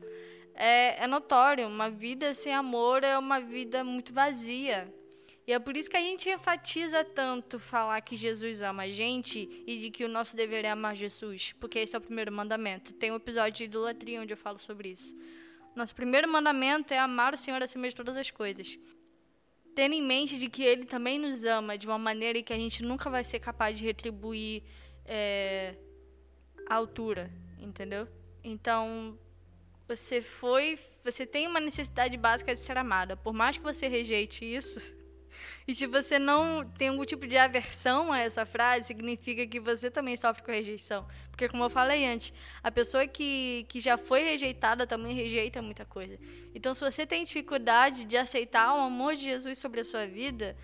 É, 0.53 1.03
é 1.03 1.07
notório, 1.07 1.67
uma 1.67 1.89
vida 1.89 2.33
sem 2.33 2.53
amor 2.53 3.03
é 3.03 3.17
uma 3.17 3.39
vida 3.39 3.83
muito 3.83 4.11
vazia. 4.11 4.93
E 5.47 5.53
é 5.53 5.59
por 5.59 5.77
isso 5.77 5.89
que 5.89 5.95
a 5.95 6.01
gente 6.01 6.29
enfatiza 6.29 7.05
tanto 7.05 7.57
falar 7.57 8.01
que 8.01 8.17
Jesus 8.17 8.61
ama 8.61 8.83
a 8.83 8.89
gente 8.89 9.63
e 9.65 9.77
de 9.77 9.89
que 9.89 10.03
o 10.03 10.09
nosso 10.09 10.35
dever 10.35 10.65
é 10.65 10.69
amar 10.69 10.93
Jesus, 10.93 11.53
porque 11.53 11.79
esse 11.79 11.95
é 11.95 11.97
o 11.97 12.01
primeiro 12.01 12.33
mandamento. 12.33 12.93
Tem 12.93 13.13
um 13.13 13.15
episódio 13.15 13.53
de 13.53 13.63
idolatria 13.63 14.21
onde 14.21 14.33
eu 14.33 14.37
falo 14.37 14.59
sobre 14.59 14.89
isso. 14.89 15.15
Nosso 15.73 15.95
primeiro 15.95 16.27
mandamento 16.27 16.93
é 16.93 16.99
amar 16.99 17.33
o 17.33 17.37
Senhor 17.37 17.63
acima 17.63 17.87
de 17.87 17.95
todas 17.95 18.17
as 18.17 18.29
coisas. 18.29 18.77
Tendo 19.73 19.93
em 19.93 20.01
mente 20.01 20.37
de 20.37 20.49
que 20.49 20.63
Ele 20.63 20.83
também 20.83 21.17
nos 21.17 21.45
ama 21.45 21.77
de 21.77 21.87
uma 21.87 21.97
maneira 21.97 22.43
que 22.43 22.51
a 22.51 22.59
gente 22.59 22.83
nunca 22.83 23.09
vai 23.09 23.23
ser 23.23 23.39
capaz 23.39 23.79
de 23.79 23.85
retribuir 23.85 24.63
é, 25.05 25.75
a 26.67 26.75
altura, 26.75 27.31
entendeu? 27.57 28.05
Então, 28.43 29.17
você 29.87 30.21
foi, 30.21 30.77
você 31.05 31.25
tem 31.25 31.47
uma 31.47 31.61
necessidade 31.61 32.17
básica 32.17 32.53
de 32.53 32.61
ser 32.61 32.77
amada. 32.77 33.15
Por 33.15 33.33
mais 33.33 33.55
que 33.55 33.63
você 33.63 33.87
rejeite 33.87 34.43
isso, 34.43 34.96
e 35.67 35.75
se 35.75 35.85
você 35.85 36.17
não 36.17 36.63
tem 36.63 36.89
algum 36.89 37.05
tipo 37.05 37.27
de 37.27 37.37
aversão 37.37 38.11
a 38.11 38.19
essa 38.19 38.45
frase, 38.45 38.87
significa 38.87 39.45
que 39.45 39.59
você 39.59 39.91
também 39.91 40.15
sofre 40.15 40.43
com 40.43 40.51
rejeição. 40.51 41.05
Porque, 41.29 41.47
como 41.47 41.63
eu 41.63 41.69
falei 41.69 42.05
antes, 42.05 42.33
a 42.63 42.71
pessoa 42.71 43.05
que, 43.05 43.65
que 43.69 43.79
já 43.79 43.97
foi 43.97 44.23
rejeitada 44.23 44.87
também 44.87 45.13
rejeita 45.13 45.61
muita 45.61 45.85
coisa. 45.85 46.17
Então, 46.55 46.73
se 46.73 46.81
você 46.81 47.05
tem 47.05 47.23
dificuldade 47.23 48.05
de 48.05 48.17
aceitar 48.17 48.73
o 48.75 48.79
amor 48.79 49.15
de 49.15 49.23
Jesus 49.23 49.57
sobre 49.57 49.81
a 49.81 49.83
sua 49.83 50.07
vida, 50.07 50.57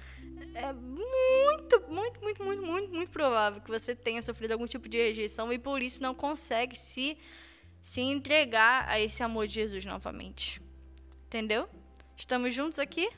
é 0.55 0.73
muito, 0.73 1.81
muito, 1.89 2.21
muito, 2.21 2.43
muito, 2.43 2.65
muito, 2.65 2.93
muito 2.93 3.11
provável 3.11 3.61
que 3.61 3.69
você 3.69 3.95
tenha 3.95 4.21
sofrido 4.21 4.53
algum 4.53 4.65
tipo 4.65 4.87
de 4.87 4.97
rejeição 4.97 5.51
e 5.51 5.59
por 5.59 5.81
isso 5.81 6.01
não 6.01 6.15
consegue 6.15 6.77
se, 6.77 7.17
se 7.81 8.01
entregar 8.01 8.87
a 8.87 8.99
esse 8.99 9.21
amor 9.21 9.47
de 9.47 9.55
Jesus 9.55 9.85
novamente. 9.85 10.61
Entendeu? 11.25 11.67
Estamos 12.15 12.53
juntos 12.53 12.79
aqui? 12.79 13.09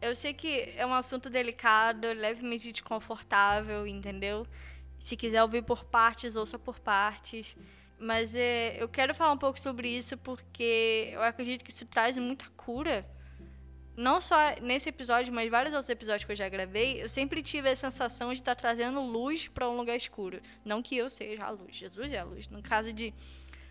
Eu 0.00 0.16
sei 0.16 0.32
que 0.32 0.72
é 0.76 0.86
um 0.86 0.94
assunto 0.94 1.28
delicado, 1.28 2.06
levemente 2.14 2.72
desconfortável, 2.72 3.86
entendeu? 3.86 4.46
Se 4.98 5.14
quiser 5.16 5.42
ouvir 5.42 5.62
por 5.62 5.84
partes, 5.84 6.36
ouça 6.36 6.58
por 6.58 6.80
partes. 6.80 7.56
Mas 7.98 8.34
é, 8.34 8.82
eu 8.82 8.88
quero 8.88 9.14
falar 9.14 9.32
um 9.32 9.38
pouco 9.38 9.60
sobre 9.60 9.88
isso 9.88 10.16
porque 10.16 11.10
eu 11.12 11.22
acredito 11.22 11.62
que 11.62 11.70
isso 11.70 11.84
traz 11.84 12.16
muita 12.16 12.46
cura. 12.56 13.06
Não 13.94 14.18
só 14.18 14.36
nesse 14.62 14.88
episódio, 14.88 15.34
mas 15.34 15.50
vários 15.50 15.74
outros 15.74 15.90
episódios 15.90 16.24
que 16.24 16.32
eu 16.32 16.36
já 16.36 16.48
gravei, 16.48 17.02
eu 17.02 17.08
sempre 17.08 17.42
tive 17.42 17.68
a 17.68 17.76
sensação 17.76 18.32
de 18.32 18.40
estar 18.40 18.54
trazendo 18.54 19.02
luz 19.02 19.48
para 19.48 19.68
um 19.68 19.76
lugar 19.76 19.96
escuro. 19.96 20.40
Não 20.64 20.80
que 20.80 20.96
eu 20.96 21.10
seja 21.10 21.44
a 21.44 21.50
luz, 21.50 21.76
Jesus 21.76 22.10
é 22.10 22.20
a 22.20 22.24
luz. 22.24 22.48
No 22.48 22.62
caso 22.62 22.90
de, 22.90 23.12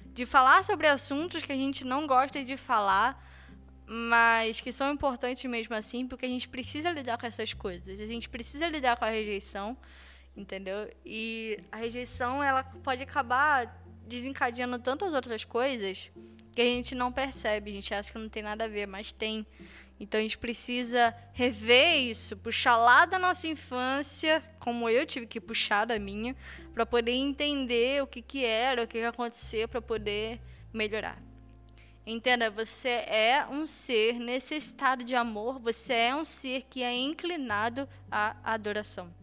de 0.06 0.28
falar 0.28 0.64
sobre 0.64 0.86
assuntos 0.86 1.44
que 1.44 1.52
a 1.52 1.56
gente 1.56 1.84
não 1.84 2.06
gosta 2.06 2.44
de 2.44 2.56
falar, 2.56 3.20
mas 3.92 4.62
que 4.62 4.72
são 4.72 4.94
importantes 4.94 5.44
mesmo 5.50 5.74
assim, 5.74 6.06
porque 6.06 6.24
a 6.24 6.30
gente 6.30 6.48
precisa 6.48 6.92
lidar 6.92 7.18
com 7.18 7.26
essas 7.26 7.56
coisas. 7.56 8.00
A 8.00 8.06
gente 8.06 8.30
precisa 8.30 8.70
lidar 8.70 8.96
com 8.96 9.04
a 9.04 9.10
rejeição, 9.10 9.76
entendeu? 10.38 10.88
E 11.04 11.58
a 11.72 11.78
rejeição, 11.78 12.44
ela 12.44 12.64
pode 12.64 13.02
acabar 13.02 13.84
desencadeando 14.08 14.78
tantas 14.78 15.12
outras 15.12 15.44
coisas 15.44 16.12
que 16.54 16.62
a 16.62 16.66
gente 16.66 16.94
não 16.94 17.12
percebe, 17.12 17.72
a 17.72 17.74
gente 17.74 17.92
acha 17.92 18.12
que 18.12 18.20
não 18.20 18.30
tem 18.30 18.44
nada 18.44 18.66
a 18.66 18.68
ver, 18.68 18.86
mas 18.86 19.12
tem. 19.12 19.44
Então 20.00 20.20
a 20.20 20.22
gente 20.22 20.38
precisa 20.38 21.12
rever 21.34 21.98
isso, 21.98 22.38
puxar 22.38 22.78
lá 22.78 23.08
da 23.08 23.18
nossa 23.18 23.48
infância, 23.48 24.44
como 24.60 24.88
eu 24.88 25.04
tive 25.04 25.26
que 25.26 25.42
puxar 25.42 25.86
da 25.86 25.98
minha, 25.98 26.36
para 26.76 26.86
poder 26.86 27.14
entender 27.14 28.04
o 28.04 28.08
que, 28.08 28.22
que 28.22 28.46
era, 28.46 28.84
o 28.84 28.88
que, 28.88 29.00
que 29.00 29.04
aconteceu, 29.04 29.68
para 29.68 29.82
poder 29.82 30.40
melhorar. 30.72 31.29
Entenda, 32.12 32.50
você 32.50 32.90
é 32.90 33.46
um 33.52 33.68
ser 33.68 34.14
necessitado 34.14 35.04
de 35.04 35.16
amor, 35.16 35.60
você 35.60 35.94
é 35.94 36.16
um 36.16 36.26
ser 36.26 36.64
que 36.64 36.82
é 36.82 36.92
inclinado 36.98 37.88
à 38.10 38.36
adoração. 38.44 39.14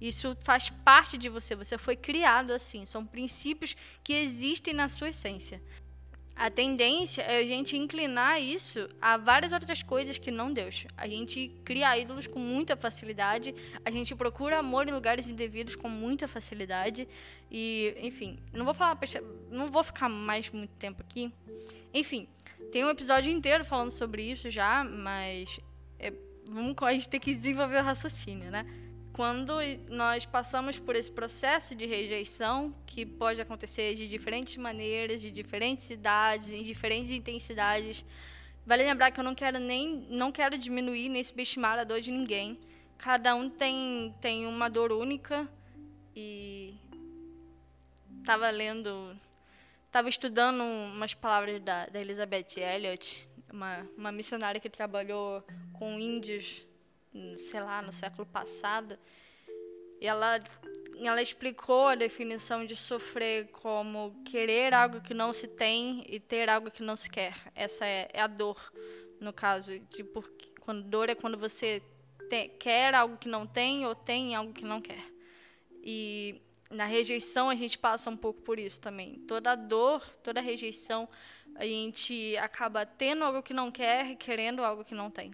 Isso 0.00 0.36
faz 0.44 0.70
parte 0.70 1.18
de 1.18 1.28
você, 1.28 1.56
você 1.56 1.76
foi 1.76 1.96
criado 1.96 2.52
assim, 2.52 2.84
são 2.86 3.04
princípios 3.04 3.74
que 4.04 4.12
existem 4.12 4.72
na 4.72 4.86
sua 4.86 5.08
essência. 5.08 5.60
A 6.38 6.48
tendência 6.50 7.20
é 7.22 7.40
a 7.40 7.46
gente 7.46 7.76
inclinar 7.76 8.40
isso 8.40 8.88
a 9.02 9.16
várias 9.16 9.50
outras 9.50 9.82
coisas 9.82 10.18
que 10.18 10.30
não 10.30 10.52
Deus. 10.52 10.86
A 10.96 11.08
gente 11.08 11.52
cria 11.64 11.98
ídolos 11.98 12.28
com 12.28 12.38
muita 12.38 12.76
facilidade, 12.76 13.52
a 13.84 13.90
gente 13.90 14.14
procura 14.14 14.60
amor 14.60 14.86
em 14.86 14.92
lugares 14.92 15.28
indevidos 15.28 15.74
com 15.74 15.88
muita 15.88 16.28
facilidade 16.28 17.08
e, 17.50 17.92
enfim, 18.00 18.38
não 18.52 18.64
vou 18.64 18.72
falar, 18.72 18.96
não 19.50 19.68
vou 19.68 19.82
ficar 19.82 20.08
mais 20.08 20.48
muito 20.50 20.70
tempo 20.76 21.02
aqui. 21.02 21.32
Enfim, 21.92 22.28
tem 22.70 22.84
um 22.84 22.90
episódio 22.90 23.32
inteiro 23.32 23.64
falando 23.64 23.90
sobre 23.90 24.22
isso 24.22 24.48
já, 24.48 24.84
mas 24.84 25.58
é, 25.98 26.12
vamos, 26.48 26.76
a 26.80 26.92
gente 26.92 27.08
tem 27.08 27.18
que 27.18 27.34
desenvolver 27.34 27.78
o 27.78 27.82
raciocínio, 27.82 28.48
né? 28.48 28.64
Quando 29.18 29.54
nós 29.88 30.24
passamos 30.24 30.78
por 30.78 30.94
esse 30.94 31.10
processo 31.10 31.74
de 31.74 31.86
rejeição, 31.86 32.72
que 32.86 33.04
pode 33.04 33.40
acontecer 33.40 33.96
de 33.96 34.06
diferentes 34.06 34.56
maneiras, 34.56 35.20
de 35.20 35.28
diferentes 35.28 35.90
idades, 35.90 36.50
em 36.50 36.62
diferentes 36.62 37.10
intensidades, 37.10 38.04
vale 38.64 38.84
lembrar 38.84 39.10
que 39.10 39.18
eu 39.18 39.24
não 39.24 39.34
quero 39.34 39.58
nem 39.58 40.06
não 40.08 40.30
quero 40.30 40.56
diminuir 40.56 41.08
nem 41.08 41.24
subestimar 41.24 41.80
a 41.80 41.82
dor 41.82 42.00
de 42.00 42.12
ninguém. 42.12 42.60
Cada 42.96 43.34
um 43.34 43.50
tem 43.50 44.14
tem 44.20 44.46
uma 44.46 44.68
dor 44.68 44.92
única 44.92 45.48
e 46.14 46.76
estava 48.20 48.48
lendo 48.50 49.18
estava 49.86 50.08
estudando 50.08 50.62
umas 50.62 51.12
palavras 51.12 51.60
da, 51.60 51.86
da 51.86 52.00
Elizabeth 52.00 52.56
Elliot, 52.56 53.28
uma, 53.52 53.84
uma 53.96 54.12
missionária 54.12 54.60
que 54.60 54.70
trabalhou 54.70 55.42
com 55.72 55.98
índios, 55.98 56.67
sei 57.38 57.60
lá, 57.60 57.82
no 57.82 57.92
século 57.92 58.26
passado. 58.26 58.98
E 60.00 60.06
ela, 60.06 60.40
ela 61.00 61.22
explicou 61.22 61.88
a 61.88 61.94
definição 61.94 62.64
de 62.64 62.76
sofrer 62.76 63.48
como 63.48 64.22
querer 64.24 64.72
algo 64.72 65.00
que 65.00 65.14
não 65.14 65.32
se 65.32 65.48
tem 65.48 66.04
e 66.08 66.20
ter 66.20 66.48
algo 66.48 66.70
que 66.70 66.82
não 66.82 66.96
se 66.96 67.10
quer. 67.10 67.34
Essa 67.54 67.86
é, 67.86 68.08
é 68.12 68.20
a 68.20 68.26
dor, 68.26 68.72
no 69.20 69.32
caso. 69.32 69.78
De 69.78 70.04
porque, 70.04 70.52
quando 70.60 70.82
dor 70.84 71.08
é 71.08 71.14
quando 71.14 71.36
você 71.36 71.82
quer 72.58 72.94
algo 72.94 73.16
que 73.16 73.28
não 73.28 73.46
tem 73.46 73.86
ou 73.86 73.94
tem 73.94 74.34
algo 74.34 74.52
que 74.52 74.64
não 74.64 74.80
quer. 74.80 75.02
E 75.82 76.40
na 76.70 76.84
rejeição 76.84 77.48
a 77.48 77.54
gente 77.54 77.78
passa 77.78 78.10
um 78.10 78.16
pouco 78.16 78.42
por 78.42 78.58
isso 78.58 78.80
também. 78.80 79.18
Toda 79.26 79.54
dor, 79.54 80.04
toda 80.22 80.40
rejeição, 80.40 81.08
a 81.54 81.64
gente 81.64 82.36
acaba 82.36 82.84
tendo 82.84 83.24
algo 83.24 83.42
que 83.42 83.54
não 83.54 83.70
quer 83.70 84.10
e 84.10 84.16
querendo 84.16 84.62
algo 84.62 84.84
que 84.84 84.94
não 84.94 85.10
tem. 85.10 85.32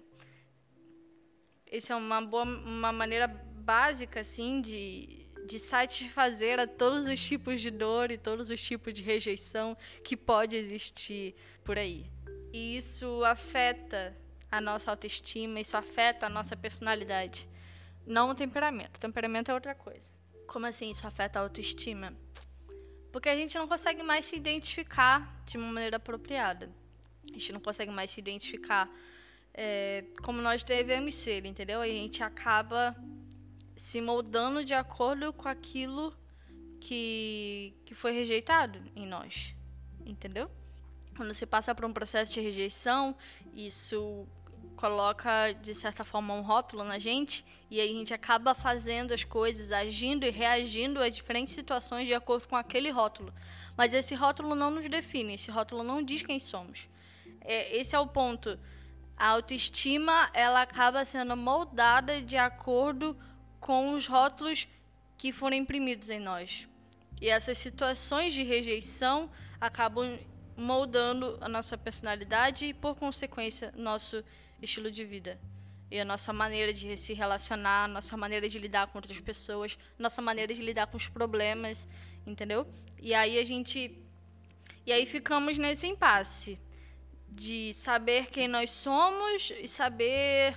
Essa 1.77 1.95
é 1.95 1.97
uma 1.97 2.21
boa 2.21 2.45
uma 2.45 2.93
maneira 2.93 3.27
básica 3.27 4.21
assim 4.21 4.61
de 4.61 5.25
de 5.47 5.59
satisfazer 5.59 6.59
a 6.59 6.67
todos 6.67 7.05
os 7.05 7.23
tipos 7.23 7.61
de 7.61 7.71
dor 7.71 8.11
e 8.11 8.17
todos 8.17 8.49
os 8.49 8.63
tipos 8.63 8.95
de 8.95 9.03
rejeição 9.03 9.77
que 10.03 10.17
pode 10.17 10.57
existir 10.57 11.35
por 11.63 11.77
aí. 11.77 12.07
E 12.53 12.77
isso 12.77 13.23
afeta 13.25 14.17
a 14.51 14.61
nossa 14.61 14.91
autoestima, 14.91 15.61
isso 15.61 15.77
afeta 15.77 16.27
a 16.27 16.29
nossa 16.29 16.57
personalidade, 16.57 17.49
não 18.07 18.31
o 18.31 18.35
temperamento. 18.35 18.97
O 18.97 19.01
temperamento 19.01 19.51
é 19.51 19.55
outra 19.55 19.75
coisa. 19.75 20.09
Como 20.47 20.65
assim 20.65 20.91
isso 20.91 21.07
afeta 21.07 21.39
a 21.39 21.43
autoestima? 21.43 22.15
Porque 23.13 23.29
a 23.29 23.37
gente 23.37 23.57
não 23.59 23.69
consegue 23.69 24.03
mais 24.03 24.25
se 24.25 24.37
identificar 24.37 25.43
de 25.45 25.57
uma 25.59 25.71
maneira 25.73 25.97
apropriada. 25.99 26.71
A 27.29 27.33
gente 27.33 27.53
não 27.53 27.61
consegue 27.61 27.91
mais 27.91 28.11
se 28.13 28.21
identificar 28.21 28.89
é, 29.55 30.05
como 30.23 30.43
nós 30.43 30.63
devemos 30.63 31.15
ser, 31.15 31.47
entendeu? 31.47 31.81
A 31.81 31.87
gente 31.87 32.23
acaba 32.23 32.95
se 33.77 34.01
moldando 34.01 34.65
de 34.65 34.75
acordo 34.75 35.33
com 35.33 35.49
aquilo 35.49 36.15
que, 36.81 37.75
que 37.85 37.95
foi 37.95 38.13
rejeitado 38.13 38.79
em 38.95 39.07
nós, 39.07 39.55
entendeu? 40.05 40.51
Quando 41.17 41.33
você 41.33 41.47
passa 41.47 41.75
por 41.75 41.85
um 41.85 41.93
processo 41.93 42.35
de 42.35 42.41
rejeição, 42.41 43.17
isso 43.55 44.27
coloca 44.77 45.53
de 45.53 45.73
certa 45.75 46.05
forma 46.05 46.35
um 46.35 46.43
rótulo 46.43 46.83
na 46.83 46.99
gente 46.99 47.45
e 47.71 47.81
a 47.81 47.87
gente 47.87 48.13
acaba 48.13 48.55
fazendo 48.55 49.15
as 49.15 49.23
coisas, 49.23 49.71
agindo 49.71 50.27
e 50.27 50.31
reagindo 50.31 51.01
a 51.01 51.09
diferentes 51.09 51.55
situações 51.55 52.07
de 52.07 52.15
acordo 52.15 52.49
com 52.49 52.57
aquele 52.57 52.91
rótulo. 52.91 53.33
Mas 53.77 53.95
esse 53.95 54.15
rótulo 54.15 54.55
não 54.55 54.71
nos 54.71 54.89
define, 54.89 55.35
esse 55.35 55.51
rótulo 55.51 55.85
não 55.85 56.03
diz 56.03 56.23
quem 56.23 56.41
somos. 56.41 56.89
É, 57.41 57.77
esse 57.77 57.95
é 57.95 57.99
o 57.99 58.07
ponto. 58.07 58.59
A 59.17 59.29
autoestima 59.29 60.31
ela 60.33 60.63
acaba 60.63 61.05
sendo 61.05 61.37
moldada 61.37 62.21
de 62.21 62.37
acordo 62.37 63.17
com 63.61 63.95
os 63.95 64.07
rótulos 64.07 64.69
que 65.17 65.33
foram 65.33 65.57
imprimidos 65.57 66.09
em 66.09 66.19
nós. 66.19 66.69
E 67.21 67.29
essas 67.29 67.59
situações 67.59 68.35
de 68.35 68.43
rejeição 68.43 69.31
acabam 69.61 70.19
moldando 70.57 71.39
a 71.41 71.49
nossa 71.49 71.79
personalidade 71.79 72.67
e, 72.67 72.75
por 72.75 72.95
consequência, 72.95 73.73
nosso 73.77 74.23
estilo 74.61 74.91
de 74.91 75.05
vida. 75.05 75.41
E 75.91 76.01
a 76.01 76.05
nossa 76.05 76.33
maneira 76.33 76.73
de 76.73 76.97
se 76.97 77.15
relacionar, 77.15 77.89
nossa 77.89 78.17
maneira 78.17 78.49
de 78.49 78.59
lidar 78.59 78.89
com 78.89 78.99
outras 78.99 79.21
pessoas, 79.21 79.79
nossa 79.99 80.21
maneira 80.21 80.53
de 80.53 80.61
lidar 80.61 80.87
com 80.89 80.97
os 80.97 81.09
problemas, 81.09 81.89
entendeu? 82.27 82.67
E 83.01 83.15
aí 83.15 83.39
a 83.39 83.45
gente. 83.45 83.97
E 84.85 84.93
aí 84.93 85.07
ficamos 85.07 85.57
nesse 85.57 85.87
impasse 85.87 86.59
de 87.35 87.73
saber 87.75 88.27
quem 88.27 88.47
nós 88.47 88.71
somos 88.71 89.53
e 89.59 89.67
saber 89.67 90.57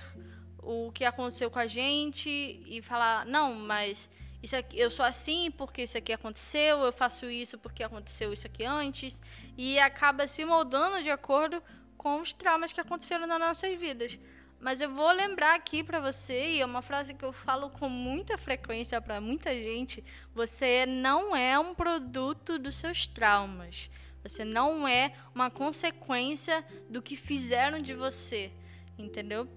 o 0.62 0.92
que 0.92 1.04
aconteceu 1.04 1.50
com 1.50 1.58
a 1.58 1.66
gente 1.66 2.28
e 2.66 2.80
falar, 2.82 3.26
não, 3.26 3.54
mas 3.54 4.08
isso 4.42 4.54
aqui, 4.54 4.78
eu 4.78 4.90
sou 4.90 5.04
assim 5.04 5.50
porque 5.50 5.82
isso 5.82 5.98
aqui 5.98 6.12
aconteceu, 6.12 6.78
eu 6.78 6.92
faço 6.92 7.28
isso 7.28 7.58
porque 7.58 7.82
aconteceu 7.82 8.32
isso 8.32 8.46
aqui 8.46 8.64
antes, 8.64 9.20
e 9.56 9.78
acaba 9.78 10.26
se 10.26 10.44
moldando 10.44 11.02
de 11.02 11.10
acordo 11.10 11.62
com 11.96 12.20
os 12.20 12.32
traumas 12.32 12.72
que 12.72 12.80
aconteceram 12.80 13.26
nas 13.26 13.40
nossas 13.40 13.78
vidas. 13.78 14.18
Mas 14.60 14.80
eu 14.80 14.92
vou 14.92 15.10
lembrar 15.12 15.54
aqui 15.54 15.84
para 15.84 16.00
você, 16.00 16.56
e 16.56 16.60
é 16.60 16.66
uma 16.66 16.82
frase 16.82 17.14
que 17.14 17.24
eu 17.24 17.32
falo 17.32 17.70
com 17.70 17.88
muita 17.88 18.36
frequência 18.36 19.00
para 19.00 19.20
muita 19.20 19.52
gente: 19.54 20.04
você 20.34 20.84
não 20.84 21.34
é 21.34 21.56
um 21.58 21.74
produto 21.74 22.58
dos 22.58 22.74
seus 22.74 23.06
traumas. 23.06 23.88
Você 24.22 24.44
não 24.44 24.86
é 24.86 25.12
uma 25.34 25.50
consequência 25.50 26.64
do 26.88 27.00
que 27.00 27.16
fizeram 27.16 27.80
de 27.80 27.94
você. 27.94 28.50
Entendeu? 28.98 29.48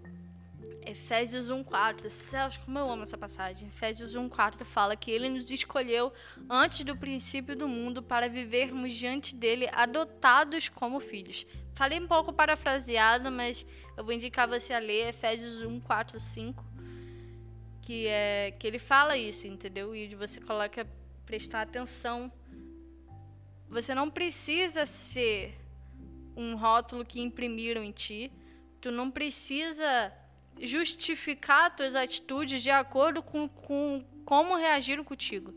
Efésios 0.86 1.50
1,4. 1.50 2.10
Céus, 2.10 2.58
como 2.58 2.78
eu 2.78 2.90
amo 2.90 3.04
essa 3.04 3.18
passagem. 3.18 3.68
Efésios 3.68 4.16
1,4 4.16 4.64
fala 4.64 4.96
que 4.96 5.12
ele 5.12 5.30
nos 5.30 5.50
escolheu 5.50 6.12
antes 6.50 6.84
do 6.84 6.96
princípio 6.96 7.56
do 7.56 7.68
mundo 7.68 8.02
para 8.02 8.28
vivermos 8.28 8.94
diante 8.94 9.36
dele 9.36 9.70
adotados 9.72 10.70
como 10.70 11.00
filhos. 11.00 11.46
Falei 11.74 12.00
um 12.00 12.08
pouco 12.08 12.34
parafraseado, 12.34 13.32
mas 13.32 13.66
eu 13.98 14.04
vou 14.04 14.14
indicar 14.14 14.48
você 14.48 14.74
a 14.74 14.80
ler 14.80 15.10
Efésios 15.10 15.64
1, 15.64 15.80
4, 15.82 16.20
5. 16.20 16.66
Que, 17.82 18.08
é, 18.08 18.52
que 18.52 18.68
ele 18.68 18.80
fala 18.80 19.18
isso, 19.18 19.48
entendeu? 19.48 19.96
E 19.96 20.14
você 20.16 20.40
coloca 20.40 20.88
prestar 21.26 21.62
atenção. 21.62 22.32
Você 23.72 23.96
não 23.96 24.10
precisa 24.10 24.86
ser 24.86 25.56
um 26.36 26.58
rótulo 26.58 27.06
que 27.06 27.22
imprimiram 27.22 27.82
em 27.82 27.94
ti. 27.94 28.30
Tu 28.82 28.92
não 28.92 29.10
precisa 29.10 30.14
justificar 30.60 31.74
tuas 31.74 31.96
atitudes 31.96 32.62
de 32.62 32.70
acordo 32.70 33.24
com, 33.24 33.48
com 33.48 34.06
como 34.26 34.58
reagiram 34.58 35.06
contigo. 35.06 35.54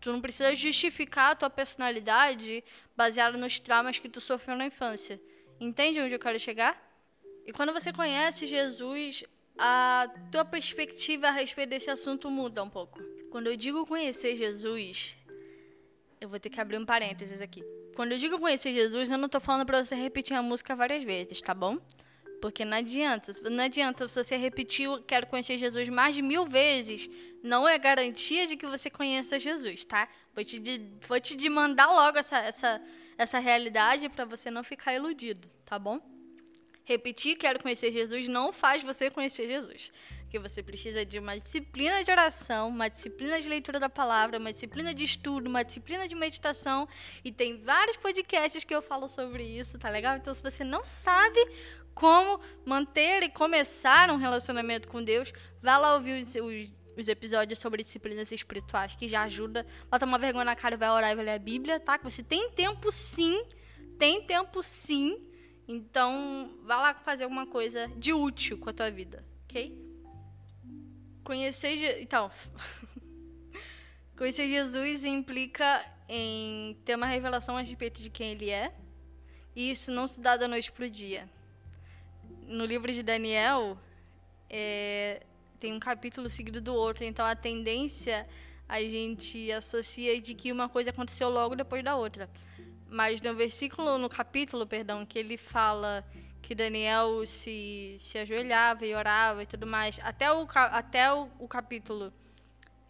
Tu 0.00 0.12
não 0.12 0.20
precisa 0.20 0.54
justificar 0.54 1.32
a 1.32 1.34
tua 1.34 1.50
personalidade 1.50 2.62
baseada 2.96 3.36
nos 3.36 3.58
traumas 3.58 3.98
que 3.98 4.08
tu 4.08 4.20
sofreu 4.20 4.56
na 4.56 4.66
infância. 4.66 5.20
Entende 5.58 6.00
onde 6.00 6.14
eu 6.14 6.20
quero 6.20 6.38
chegar? 6.38 6.80
E 7.44 7.52
quando 7.52 7.72
você 7.72 7.92
conhece 7.92 8.46
Jesus, 8.46 9.24
a 9.58 10.08
tua 10.30 10.44
perspectiva 10.44 11.26
a 11.26 11.32
respeito 11.32 11.70
desse 11.70 11.90
assunto 11.90 12.30
muda 12.30 12.62
um 12.62 12.70
pouco. 12.70 13.02
Quando 13.32 13.48
eu 13.48 13.56
digo 13.56 13.84
conhecer 13.86 14.36
Jesus, 14.36 15.16
eu 16.20 16.28
vou 16.28 16.38
ter 16.38 16.50
que 16.50 16.60
abrir 16.60 16.78
um 16.78 16.84
parênteses 16.84 17.40
aqui. 17.40 17.62
Quando 17.94 18.12
eu 18.12 18.18
digo 18.18 18.38
conhecer 18.38 18.72
Jesus, 18.72 19.10
eu 19.10 19.18
não 19.18 19.26
estou 19.26 19.40
falando 19.40 19.64
para 19.66 19.82
você 19.84 19.94
repetir 19.94 20.36
a 20.36 20.42
música 20.42 20.76
várias 20.76 21.02
vezes, 21.02 21.40
tá 21.40 21.54
bom? 21.54 21.78
Porque 22.40 22.64
não 22.64 22.76
adianta. 22.76 23.32
Não 23.50 23.64
adianta 23.64 24.06
se 24.06 24.22
você 24.22 24.36
repetir 24.36 24.88
quero 25.06 25.26
conhecer 25.26 25.56
Jesus 25.56 25.88
mais 25.88 26.14
de 26.14 26.22
mil 26.22 26.44
vezes. 26.44 27.08
Não 27.42 27.66
é 27.66 27.78
garantia 27.78 28.46
de 28.46 28.56
que 28.56 28.66
você 28.66 28.90
conheça 28.90 29.38
Jesus, 29.38 29.84
tá? 29.84 30.08
Vou 30.34 30.44
te, 30.44 30.60
vou 31.08 31.18
te 31.18 31.36
demandar 31.36 31.90
logo 31.90 32.18
essa, 32.18 32.38
essa, 32.38 32.82
essa 33.16 33.38
realidade 33.38 34.08
para 34.08 34.24
você 34.24 34.50
não 34.50 34.62
ficar 34.62 34.94
iludido, 34.94 35.48
tá 35.64 35.78
bom? 35.78 36.00
Repetir 36.86 37.36
quero 37.36 37.60
conhecer 37.60 37.90
Jesus 37.90 38.28
não 38.28 38.52
faz 38.52 38.84
você 38.84 39.10
conhecer 39.10 39.48
Jesus. 39.48 39.90
Porque 40.20 40.38
você 40.38 40.62
precisa 40.62 41.04
de 41.04 41.18
uma 41.18 41.36
disciplina 41.36 42.04
de 42.04 42.12
oração, 42.12 42.68
uma 42.68 42.88
disciplina 42.88 43.40
de 43.40 43.48
leitura 43.48 43.80
da 43.80 43.88
palavra, 43.88 44.38
uma 44.38 44.52
disciplina 44.52 44.94
de 44.94 45.02
estudo, 45.02 45.48
uma 45.48 45.64
disciplina 45.64 46.06
de 46.06 46.14
meditação. 46.14 46.86
E 47.24 47.32
tem 47.32 47.60
vários 47.60 47.96
podcasts 47.96 48.62
que 48.62 48.72
eu 48.72 48.80
falo 48.80 49.08
sobre 49.08 49.42
isso, 49.42 49.76
tá 49.80 49.90
legal? 49.90 50.16
Então, 50.16 50.32
se 50.32 50.40
você 50.40 50.62
não 50.62 50.84
sabe 50.84 51.40
como 51.92 52.40
manter 52.64 53.24
e 53.24 53.30
começar 53.30 54.08
um 54.12 54.16
relacionamento 54.16 54.86
com 54.86 55.02
Deus, 55.02 55.32
vá 55.60 55.78
lá 55.78 55.94
ouvir 55.96 56.22
os, 56.22 56.36
os, 56.36 56.72
os, 56.96 57.08
episódios 57.08 57.58
sobre 57.58 57.82
disciplinas 57.82 58.30
espirituais, 58.30 58.94
que 58.94 59.08
já 59.08 59.24
ajuda. 59.24 59.66
Bota 59.90 60.06
uma 60.06 60.18
vergonha 60.18 60.44
na 60.44 60.54
cara 60.54 60.76
vai 60.76 60.90
orar 60.90 61.10
e 61.10 61.16
vai 61.16 61.24
ler 61.24 61.32
a 61.32 61.38
Bíblia, 61.40 61.80
tá? 61.80 61.98
Que 61.98 62.04
você 62.04 62.22
tem 62.22 62.48
tempo 62.52 62.92
sim, 62.92 63.44
tem 63.98 64.22
tempo 64.24 64.62
sim. 64.62 65.26
Então, 65.68 66.58
vá 66.64 66.76
lá 66.76 66.94
fazer 66.94 67.24
alguma 67.24 67.46
coisa 67.46 67.88
de 67.96 68.12
útil 68.12 68.58
com 68.58 68.70
a 68.70 68.72
tua 68.72 68.90
vida, 68.90 69.24
ok? 69.44 69.76
Conhecer. 71.24 72.00
Então. 72.00 72.30
Conhecer 74.16 74.48
Jesus 74.48 75.04
implica 75.04 75.84
em 76.08 76.74
ter 76.84 76.94
uma 76.94 77.06
revelação 77.06 77.56
a 77.56 77.60
respeito 77.60 78.00
de 78.00 78.08
quem 78.08 78.32
ele 78.32 78.48
é. 78.48 78.72
E 79.54 79.70
isso 79.70 79.90
não 79.90 80.06
se 80.06 80.20
dá 80.20 80.36
da 80.36 80.48
noite 80.48 80.70
pro 80.72 80.88
dia 80.88 81.28
no 82.46 82.64
livro 82.64 82.92
de 82.92 83.02
Daniel, 83.02 83.78
é, 84.48 85.22
tem 85.58 85.72
um 85.72 85.80
capítulo 85.80 86.30
seguido 86.30 86.60
do 86.60 86.74
outro, 86.74 87.04
então 87.04 87.26
a 87.26 87.34
tendência 87.34 88.26
a 88.68 88.80
gente 88.80 89.50
associa 89.52 90.20
de 90.20 90.34
que 90.34 90.50
uma 90.52 90.68
coisa 90.68 90.90
aconteceu 90.90 91.28
logo 91.28 91.54
depois 91.54 91.84
da 91.84 91.96
outra. 91.96 92.28
Mas 92.88 93.20
no 93.20 93.34
versículo, 93.34 93.98
no 93.98 94.08
capítulo, 94.08 94.66
perdão, 94.66 95.04
que 95.04 95.18
ele 95.18 95.36
fala 95.36 96.04
que 96.40 96.54
Daniel 96.54 97.26
se, 97.26 97.96
se 97.98 98.18
ajoelhava 98.18 98.86
e 98.86 98.94
orava 98.94 99.42
e 99.42 99.46
tudo 99.46 99.66
mais, 99.66 99.98
até 100.02 100.32
o, 100.32 100.46
até 100.54 101.12
o, 101.12 101.28
o 101.40 101.48
capítulo 101.48 102.12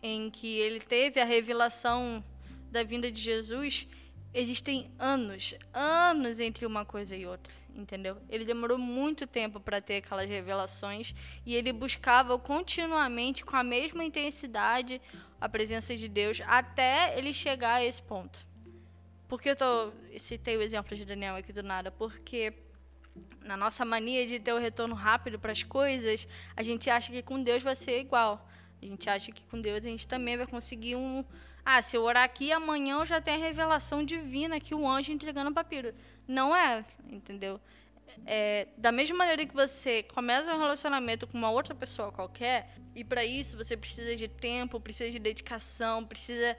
em 0.03 0.31
que 0.31 0.59
ele 0.59 0.79
teve 0.79 1.19
a 1.21 1.25
revelação 1.25 2.23
da 2.71 2.83
vinda 2.83 3.11
de 3.11 3.21
Jesus, 3.21 3.89
existem 4.35 4.91
anos, 4.99 5.55
anos 5.73 6.39
entre 6.39 6.67
uma 6.67 6.85
coisa 6.85 7.17
e 7.17 7.25
outra, 7.25 7.53
entendeu? 7.75 8.19
Ele 8.29 8.45
demorou 8.45 8.77
muito 8.77 9.27
tempo 9.27 9.59
para 9.59 9.81
ter 9.81 9.97
aquelas 9.97 10.29
revelações 10.29 11.15
e 11.47 11.55
ele 11.55 11.73
buscava 11.73 12.39
continuamente 12.39 13.43
com 13.43 13.57
a 13.57 13.65
mesma 13.65 14.05
intensidade 14.05 15.01
a 15.41 15.49
presença 15.49 15.97
de 15.97 16.09
Deus 16.09 16.43
até 16.47 17.19
ele 17.19 17.33
chegar 17.33 17.77
a 17.77 17.85
esse 17.85 18.03
ponto. 18.03 18.39
Por 19.29 19.41
que 19.41 19.51
eu 19.51 19.57
tô, 19.57 19.93
citei 20.19 20.57
o 20.57 20.63
exemplo 20.63 20.97
de 20.97 21.05
Daniel 21.05 21.37
aqui 21.37 21.53
do 21.53 21.63
nada? 21.63 21.91
Porque 21.91 22.53
na 23.43 23.57
nossa 23.57 23.85
mania 23.85 24.27
de 24.27 24.39
ter 24.39 24.53
o 24.53 24.59
retorno 24.59 24.95
rápido 24.95 25.39
para 25.39 25.53
as 25.53 25.63
coisas, 25.63 26.29
a 26.57 26.63
gente 26.63 26.89
acha 26.91 27.11
que 27.11 27.23
com 27.23 27.43
Deus 27.43 27.63
vai 27.63 27.75
ser 27.75 28.01
igual. 28.01 28.49
A 28.81 28.85
gente 28.85 29.09
acha 29.09 29.33
que 29.33 29.43
com 29.47 29.61
Deus 29.61 29.79
a 29.79 29.89
gente 29.89 30.07
também 30.07 30.37
vai 30.37 30.47
conseguir 30.47 30.97
um, 30.97 31.25
ah, 31.65 31.83
se 31.83 31.97
eu 31.97 32.03
orar 32.05 32.23
aqui, 32.23 32.53
amanhã 32.53 33.01
eu 33.01 33.07
já 33.07 33.21
tenho 33.21 33.39
a 33.43 33.45
revelação 33.45 34.05
divina 34.05 34.61
que 34.61 34.73
o 34.73 34.89
anjo 34.89 35.11
entregando 35.13 35.51
o 35.51 35.55
papiro. 35.55 35.93
Não 36.29 36.55
é, 36.55 36.85
entendeu? 37.09 37.61
É, 38.25 38.69
da 38.77 38.93
mesma 38.93 39.17
maneira 39.17 39.45
que 39.45 39.55
você 39.55 40.05
começa 40.05 40.55
um 40.55 40.59
relacionamento 40.61 41.27
com 41.27 41.37
uma 41.37 41.51
outra 41.51 41.75
pessoa 41.75 42.13
qualquer, 42.13 42.73
e 42.95 43.03
para 43.03 43.25
isso 43.25 43.57
você 43.57 43.77
precisa 43.77 44.15
de 44.15 44.29
tempo, 44.29 44.79
precisa 44.79 45.11
de 45.11 45.19
dedicação, 45.19 46.05
precisa, 46.05 46.57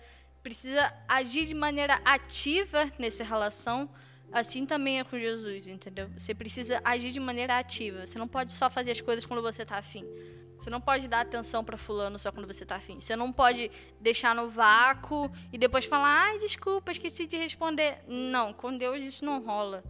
precisa 0.48 0.94
agir 1.10 1.46
de 1.46 1.54
maneira 1.54 2.00
ativa 2.06 2.90
nessa 2.98 3.22
relação, 3.22 3.90
assim 4.32 4.66
também 4.66 4.98
é 4.98 5.04
com 5.04 5.20
Jesus, 5.20 5.68
entendeu? 5.68 6.10
Você 6.18 6.34
precisa 6.34 6.80
agir 6.86 7.12
de 7.12 7.20
maneira 7.20 7.58
ativa. 7.58 8.08
Você 8.08 8.18
não 8.18 8.30
pode 8.30 8.54
só 8.54 8.70
fazer 8.70 8.92
as 8.92 9.02
coisas 9.02 9.26
quando 9.26 9.42
você 9.42 9.64
está 9.64 9.78
afim. 9.78 10.06
Você 10.58 10.70
não 10.70 10.80
pode 10.80 11.06
dar 11.10 11.20
atenção 11.20 11.66
para 11.66 11.76
fulano 11.76 12.18
só 12.18 12.32
quando 12.32 12.48
você 12.48 12.66
tá 12.66 12.78
afim. 12.78 12.98
Você 12.98 13.14
não 13.14 13.30
pode 13.34 13.70
deixar 14.00 14.34
no 14.34 14.50
vácuo 14.50 15.30
e 15.52 15.58
depois 15.58 15.84
falar, 15.84 16.28
ai, 16.28 16.38
desculpa, 16.38 16.92
esqueci 16.92 17.28
de 17.28 17.36
responder. 17.36 17.98
Não, 18.08 18.54
com 18.54 18.76
Deus 18.78 19.04
isso 19.04 19.26
não 19.26 19.44
rola. 19.44 19.84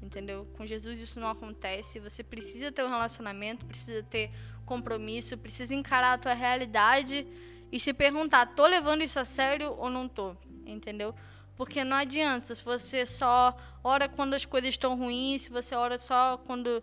Entendeu? 0.00 0.46
Com 0.56 0.64
Jesus 0.64 1.00
isso 1.00 1.18
não 1.18 1.28
acontece. 1.28 1.98
Você 1.98 2.22
precisa 2.22 2.70
ter 2.70 2.84
um 2.84 2.88
relacionamento, 2.88 3.66
precisa 3.66 4.00
ter 4.04 4.30
compromisso, 4.64 5.36
precisa 5.36 5.74
encarar 5.74 6.12
a 6.12 6.18
tua 6.18 6.34
realidade 6.34 7.26
e 7.74 7.80
se 7.80 7.92
perguntar, 7.92 8.54
tô 8.54 8.68
levando 8.68 9.02
isso 9.02 9.18
a 9.18 9.24
sério 9.24 9.74
ou 9.76 9.90
não 9.90 10.06
tô? 10.06 10.36
Entendeu? 10.64 11.12
Porque 11.56 11.82
não 11.82 11.96
adianta 11.96 12.54
se 12.54 12.62
você 12.64 13.04
só 13.04 13.56
ora 13.82 14.08
quando 14.08 14.34
as 14.34 14.44
coisas 14.44 14.70
estão 14.70 14.96
ruins, 14.96 15.42
se 15.42 15.50
você 15.50 15.74
ora 15.74 15.98
só 15.98 16.36
quando 16.46 16.80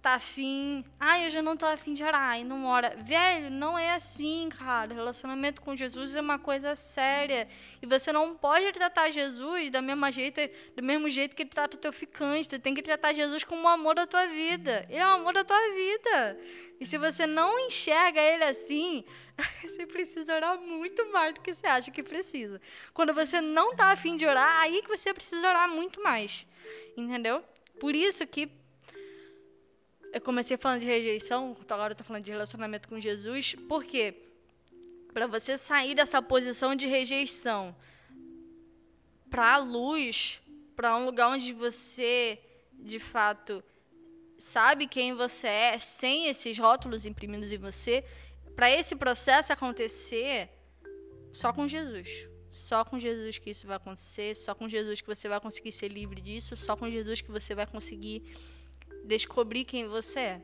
tá 0.00 0.14
afim. 0.14 0.82
Ai, 0.98 1.26
eu 1.26 1.30
já 1.30 1.42
não 1.42 1.56
tô 1.56 1.66
afim 1.66 1.92
de 1.92 2.02
orar 2.02 2.38
e 2.40 2.44
não 2.44 2.64
ora. 2.66 2.96
Velho, 3.02 3.50
não 3.50 3.78
é 3.78 3.92
assim, 3.92 4.48
cara. 4.48 4.94
Relacionamento 4.94 5.60
com 5.60 5.76
Jesus 5.76 6.14
é 6.14 6.20
uma 6.20 6.38
coisa 6.38 6.74
séria. 6.74 7.46
E 7.82 7.86
você 7.86 8.10
não 8.12 8.34
pode 8.34 8.70
tratar 8.72 9.10
Jesus 9.10 9.70
da 9.70 9.82
mesma 9.82 10.10
jeito, 10.10 10.40
do 10.74 10.82
mesmo 10.82 11.08
jeito 11.10 11.36
que 11.36 11.42
ele 11.42 11.50
trata 11.50 11.76
o 11.76 11.80
teu 11.80 11.92
ficante. 11.92 12.48
Tu 12.48 12.58
tem 12.58 12.74
que 12.74 12.82
tratar 12.82 13.12
Jesus 13.12 13.44
como 13.44 13.62
o 13.62 13.68
amor 13.68 13.94
da 13.94 14.06
tua 14.06 14.26
vida. 14.26 14.86
Ele 14.88 14.98
é 14.98 15.06
o 15.06 15.10
amor 15.10 15.34
da 15.34 15.44
tua 15.44 15.60
vida. 15.74 16.38
E 16.80 16.86
se 16.86 16.96
você 16.96 17.26
não 17.26 17.58
enxerga 17.58 18.20
ele 18.20 18.44
assim, 18.44 19.04
você 19.62 19.86
precisa 19.86 20.34
orar 20.34 20.58
muito 20.58 21.12
mais 21.12 21.34
do 21.34 21.42
que 21.42 21.52
você 21.52 21.66
acha 21.66 21.90
que 21.90 22.02
precisa. 22.02 22.58
Quando 22.94 23.12
você 23.12 23.40
não 23.42 23.76
tá 23.76 23.92
afim 23.92 24.16
de 24.16 24.24
orar, 24.24 24.60
aí 24.60 24.80
que 24.80 24.88
você 24.88 25.12
precisa 25.12 25.46
orar 25.46 25.68
muito 25.68 26.02
mais. 26.02 26.46
Entendeu? 26.96 27.44
Por 27.78 27.94
isso 27.94 28.26
que 28.26 28.59
eu 30.12 30.20
comecei 30.20 30.56
falando 30.56 30.80
de 30.80 30.86
rejeição, 30.86 31.56
agora 31.68 31.92
eu 31.92 31.96
tô 31.96 32.04
falando 32.04 32.24
de 32.24 32.30
relacionamento 32.30 32.88
com 32.88 32.98
Jesus, 32.98 33.54
por 33.68 33.84
quê? 33.84 34.14
Para 35.12 35.26
você 35.26 35.56
sair 35.56 35.94
dessa 35.94 36.20
posição 36.20 36.74
de 36.74 36.86
rejeição 36.86 37.74
para 39.28 39.54
a 39.54 39.58
luz, 39.58 40.40
para 40.74 40.96
um 40.96 41.04
lugar 41.04 41.28
onde 41.28 41.52
você, 41.52 42.38
de 42.74 42.98
fato, 42.98 43.62
sabe 44.36 44.86
quem 44.86 45.14
você 45.14 45.46
é 45.46 45.78
sem 45.78 46.26
esses 46.26 46.58
rótulos 46.58 47.04
imprimidos 47.04 47.52
em 47.52 47.58
você, 47.58 48.04
para 48.56 48.70
esse 48.70 48.96
processo 48.96 49.52
acontecer 49.52 50.50
só 51.32 51.52
com 51.52 51.68
Jesus. 51.68 52.28
Só 52.50 52.84
com 52.84 52.98
Jesus 52.98 53.38
que 53.38 53.50
isso 53.50 53.66
vai 53.66 53.76
acontecer, 53.76 54.36
só 54.36 54.54
com 54.56 54.68
Jesus 54.68 55.00
que 55.00 55.06
você 55.06 55.28
vai 55.28 55.40
conseguir 55.40 55.70
ser 55.70 55.88
livre 55.88 56.20
disso, 56.20 56.56
só 56.56 56.76
com 56.76 56.90
Jesus 56.90 57.20
que 57.20 57.30
você 57.30 57.54
vai 57.54 57.66
conseguir 57.66 58.24
descobrir 59.04 59.64
quem 59.64 59.86
você 59.86 60.20
é. 60.20 60.42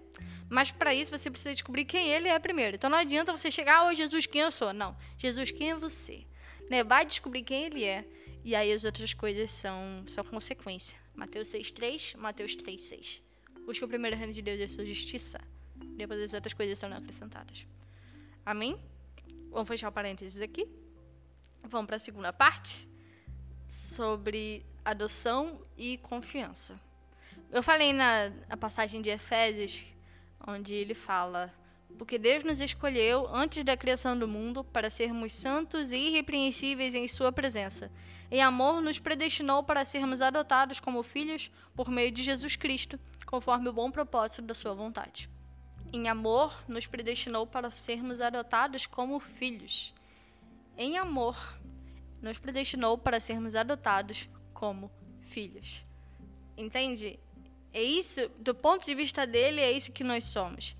Mas 0.49 0.71
para 0.71 0.95
isso 0.95 1.11
você 1.11 1.31
precisa 1.31 1.53
descobrir 1.53 1.85
quem 1.85 2.09
ele 2.09 2.29
é 2.29 2.39
primeiro. 2.39 2.77
Então 2.77 2.89
não 2.89 2.99
adianta 2.99 3.37
você 3.37 3.51
chegar, 3.51 3.87
oh 3.87 3.95
Jesus, 3.95 4.27
quem 4.27 4.43
eu 4.43 4.53
sou? 4.53 4.73
Não. 4.73 4.97
Jesus, 5.19 5.51
quem 5.51 5.71
é 5.71 5.75
você? 5.75 6.25
Né? 6.71 6.85
Vai 6.85 7.05
descobrir 7.05 7.43
quem 7.43 7.65
ele 7.65 7.85
é. 7.85 8.05
E 8.45 8.55
aí 8.55 8.73
as 8.73 8.85
outras 8.85 9.13
coisas 9.13 9.51
são, 9.51 10.05
são 10.07 10.23
consequência. 10.25 10.99
Mateus 11.15 11.49
6,3, 11.49 12.17
Mateus 12.17 12.57
3,6. 12.57 13.23
Busca 13.65 13.85
o 13.85 13.89
primeiro 13.89 14.17
reino 14.17 14.33
de 14.33 14.41
Deus 14.41 14.61
e 14.61 14.63
a 14.65 14.69
sua 14.69 14.85
justiça. 14.85 15.41
Depois 15.97 16.21
as 16.21 16.33
outras 16.33 16.55
coisas 16.55 16.79
serão 16.79 16.97
acrescentadas. 16.97 17.67
Amém? 18.45 18.79
Vamos 19.51 19.67
fechar 19.67 19.89
o 19.89 19.93
parênteses 19.93 20.41
aqui. 20.41 20.69
Vamos 21.65 21.87
para 21.87 21.97
a 21.97 21.99
segunda 21.99 22.33
parte 22.33 22.89
sobre 23.69 24.65
adoção 24.85 25.61
e 25.77 25.99
confiança. 25.99 26.81
Eu 27.51 27.63
falei 27.63 27.93
na, 27.93 28.31
na 28.49 28.57
passagem 28.57 29.01
de 29.01 29.09
Efésios, 29.09 29.87
onde 30.47 30.75
ele 30.75 30.95
fala: 30.95 31.53
Porque 31.97 32.19
Deus 32.19 32.45
nos 32.45 32.61
escolheu 32.61 33.29
antes 33.35 33.63
da 33.63 33.77
criação 33.77 34.19
do 34.19 34.27
mundo 34.27 34.65
para 34.65 34.91
sermos 34.91 35.33
santos 35.33 35.93
e 35.93 35.97
irrepreensíveis 35.97 36.95
em 36.95 37.07
Sua 37.07 37.31
presença. 37.33 37.91
Em 38.31 38.43
amor, 38.43 38.81
nos 38.83 38.99
predestinou 38.99 39.63
para 39.63 39.85
sermos 39.85 40.21
adotados 40.21 40.81
como 40.81 41.03
filhos 41.03 41.51
por 41.75 41.89
meio 41.89 42.11
de 42.11 42.23
Jesus 42.23 42.57
Cristo, 42.57 42.99
conforme 43.25 43.69
o 43.69 43.73
bom 43.73 43.91
propósito 43.91 44.43
da 44.43 44.55
Sua 44.55 44.75
vontade. 44.75 45.31
Em 45.93 46.09
amor, 46.09 46.65
nos 46.67 46.87
predestinou 46.87 47.47
para 47.47 47.71
sermos 47.71 48.21
adotados 48.21 48.87
como 48.87 49.21
filhos. 49.21 49.95
Em 50.77 50.99
amor, 50.99 51.37
nos 52.21 52.39
predestinou 52.39 52.99
para 52.99 53.21
sermos 53.21 53.55
adotados 53.55 54.29
como 54.53 54.91
filhos. 55.21 55.87
Entende? 56.57 57.21
É 57.77 57.83
isso, 57.83 58.31
do 58.39 58.55
ponto 58.55 58.87
de 58.87 58.95
vista 58.95 59.27
dele, 59.27 59.61
é 59.61 59.71
isso 59.71 59.93
que 59.93 60.03
nós 60.03 60.25
somos. 60.25 60.75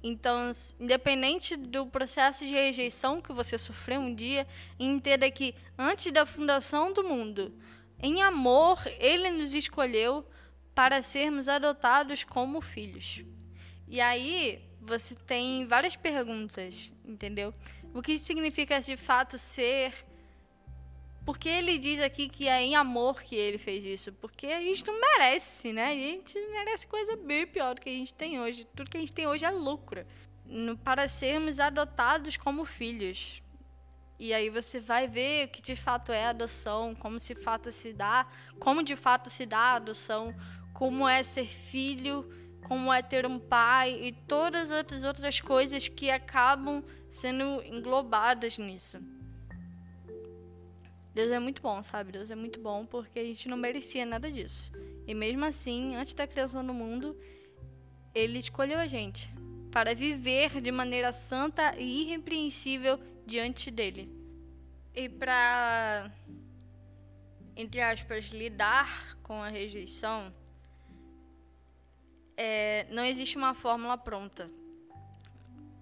Então, 0.00 0.48
independente 0.78 1.56
do 1.56 1.88
processo 1.88 2.46
de 2.46 2.52
rejeição 2.52 3.20
que 3.20 3.32
você 3.32 3.58
sofreu 3.58 4.00
um 4.00 4.14
dia, 4.14 4.46
entenda 4.78 5.28
que 5.28 5.56
antes 5.76 6.12
da 6.12 6.24
fundação 6.24 6.92
do 6.92 7.02
mundo, 7.02 7.52
em 8.00 8.22
amor, 8.22 8.78
ele 9.00 9.28
nos 9.30 9.54
escolheu 9.54 10.24
para 10.72 11.02
sermos 11.02 11.48
adotados 11.48 12.22
como 12.22 12.60
filhos. 12.60 13.24
E 13.88 14.00
aí, 14.00 14.62
você 14.80 15.16
tem 15.16 15.66
várias 15.66 15.96
perguntas, 15.96 16.94
entendeu? 17.04 17.52
O 17.92 18.00
que 18.00 18.16
significa 18.16 18.80
de 18.80 18.96
fato 18.96 19.36
ser 19.36 20.06
porque 21.30 21.48
ele 21.48 21.78
diz 21.78 22.00
aqui 22.00 22.28
que 22.28 22.48
é 22.48 22.60
em 22.60 22.74
amor 22.74 23.22
que 23.22 23.36
ele 23.36 23.56
fez 23.56 23.84
isso. 23.84 24.12
Porque 24.14 24.48
a 24.48 24.60
gente 24.60 24.84
não 24.84 25.00
merece, 25.00 25.72
né? 25.72 25.86
A 25.86 25.94
gente 25.94 26.36
merece 26.50 26.88
coisa 26.88 27.14
bem 27.14 27.46
pior 27.46 27.72
do 27.72 27.80
que 27.80 27.88
a 27.88 27.92
gente 27.92 28.12
tem 28.12 28.40
hoje. 28.40 28.66
Tudo 28.74 28.90
que 28.90 28.96
a 28.96 29.00
gente 29.00 29.12
tem 29.12 29.28
hoje 29.28 29.44
é 29.44 29.50
lucro. 29.52 30.04
Para 30.82 31.06
sermos 31.06 31.60
adotados 31.60 32.36
como 32.36 32.64
filhos. 32.64 33.44
E 34.18 34.34
aí 34.34 34.50
você 34.50 34.80
vai 34.80 35.06
ver 35.06 35.46
o 35.46 35.50
que 35.50 35.62
de 35.62 35.76
fato 35.76 36.10
é 36.10 36.26
adoção, 36.26 36.96
como 36.96 37.16
de 37.16 37.36
fato 37.36 37.70
se 37.70 37.92
dá, 37.92 38.26
como 38.58 38.82
de 38.82 38.96
fato 38.96 39.30
se 39.30 39.46
dá 39.46 39.58
a 39.58 39.74
adoção, 39.76 40.34
como 40.74 41.08
é 41.08 41.22
ser 41.22 41.46
filho, 41.46 42.28
como 42.66 42.92
é 42.92 43.02
ter 43.02 43.24
um 43.24 43.38
pai 43.38 44.00
e 44.02 44.10
todas 44.10 44.72
as 44.72 45.04
outras 45.04 45.40
coisas 45.40 45.86
que 45.86 46.10
acabam 46.10 46.82
sendo 47.08 47.62
englobadas 47.62 48.58
nisso. 48.58 48.98
Deus 51.12 51.30
é 51.30 51.38
muito 51.38 51.60
bom, 51.60 51.82
sabe? 51.82 52.12
Deus 52.12 52.30
é 52.30 52.36
muito 52.36 52.60
bom 52.60 52.86
porque 52.86 53.18
a 53.18 53.24
gente 53.24 53.48
não 53.48 53.56
merecia 53.56 54.06
nada 54.06 54.30
disso. 54.30 54.70
E 55.06 55.14
mesmo 55.14 55.44
assim, 55.44 55.96
antes 55.96 56.14
da 56.14 56.26
criação 56.26 56.64
do 56.64 56.72
mundo, 56.72 57.16
ele 58.14 58.38
escolheu 58.38 58.78
a 58.78 58.86
gente 58.86 59.28
para 59.72 59.94
viver 59.94 60.60
de 60.60 60.70
maneira 60.70 61.12
santa 61.12 61.76
e 61.76 62.02
irrepreensível 62.02 62.98
diante 63.26 63.70
dele. 63.70 64.08
E 64.94 65.08
para, 65.08 66.12
entre 67.56 67.80
aspas, 67.80 68.26
lidar 68.26 69.16
com 69.22 69.42
a 69.42 69.48
rejeição, 69.48 70.32
é, 72.36 72.86
não 72.90 73.04
existe 73.04 73.36
uma 73.36 73.52
fórmula 73.52 73.98
pronta. 73.98 74.48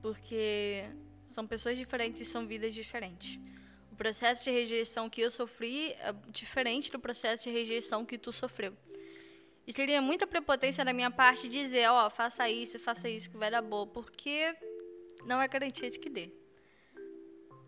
Porque 0.01 0.85
são 1.25 1.47
pessoas 1.47 1.77
diferentes 1.77 2.21
e 2.23 2.25
são 2.25 2.47
vidas 2.47 2.73
diferentes 2.73 3.39
processo 3.99 4.45
de 4.45 4.51
rejeição 4.51 5.11
que 5.11 5.21
eu 5.21 5.31
sofri 5.31 5.93
é 6.09 6.15
diferente 6.41 6.91
do 6.91 7.01
processo 7.07 7.43
de 7.45 7.51
rejeição 7.51 8.07
que 8.07 8.17
tu 8.17 8.33
sofreu. 8.33 8.73
E 9.67 9.73
seria 9.73 10.01
muita 10.01 10.27
prepotência 10.27 10.85
da 10.85 10.95
minha 10.95 11.11
parte 11.11 11.49
dizer, 11.49 11.91
ó, 11.91 12.07
oh, 12.07 12.11
faça 12.11 12.49
isso, 12.49 12.79
faça 12.79 13.07
isso, 13.11 13.29
que 13.31 13.37
vai 13.37 13.51
dar 13.51 13.61
boa, 13.61 13.87
porque 13.87 14.57
não 15.27 15.43
é 15.43 15.49
garantia 15.49 15.91
de 15.91 15.99
que 15.99 16.09
dê. 16.09 16.31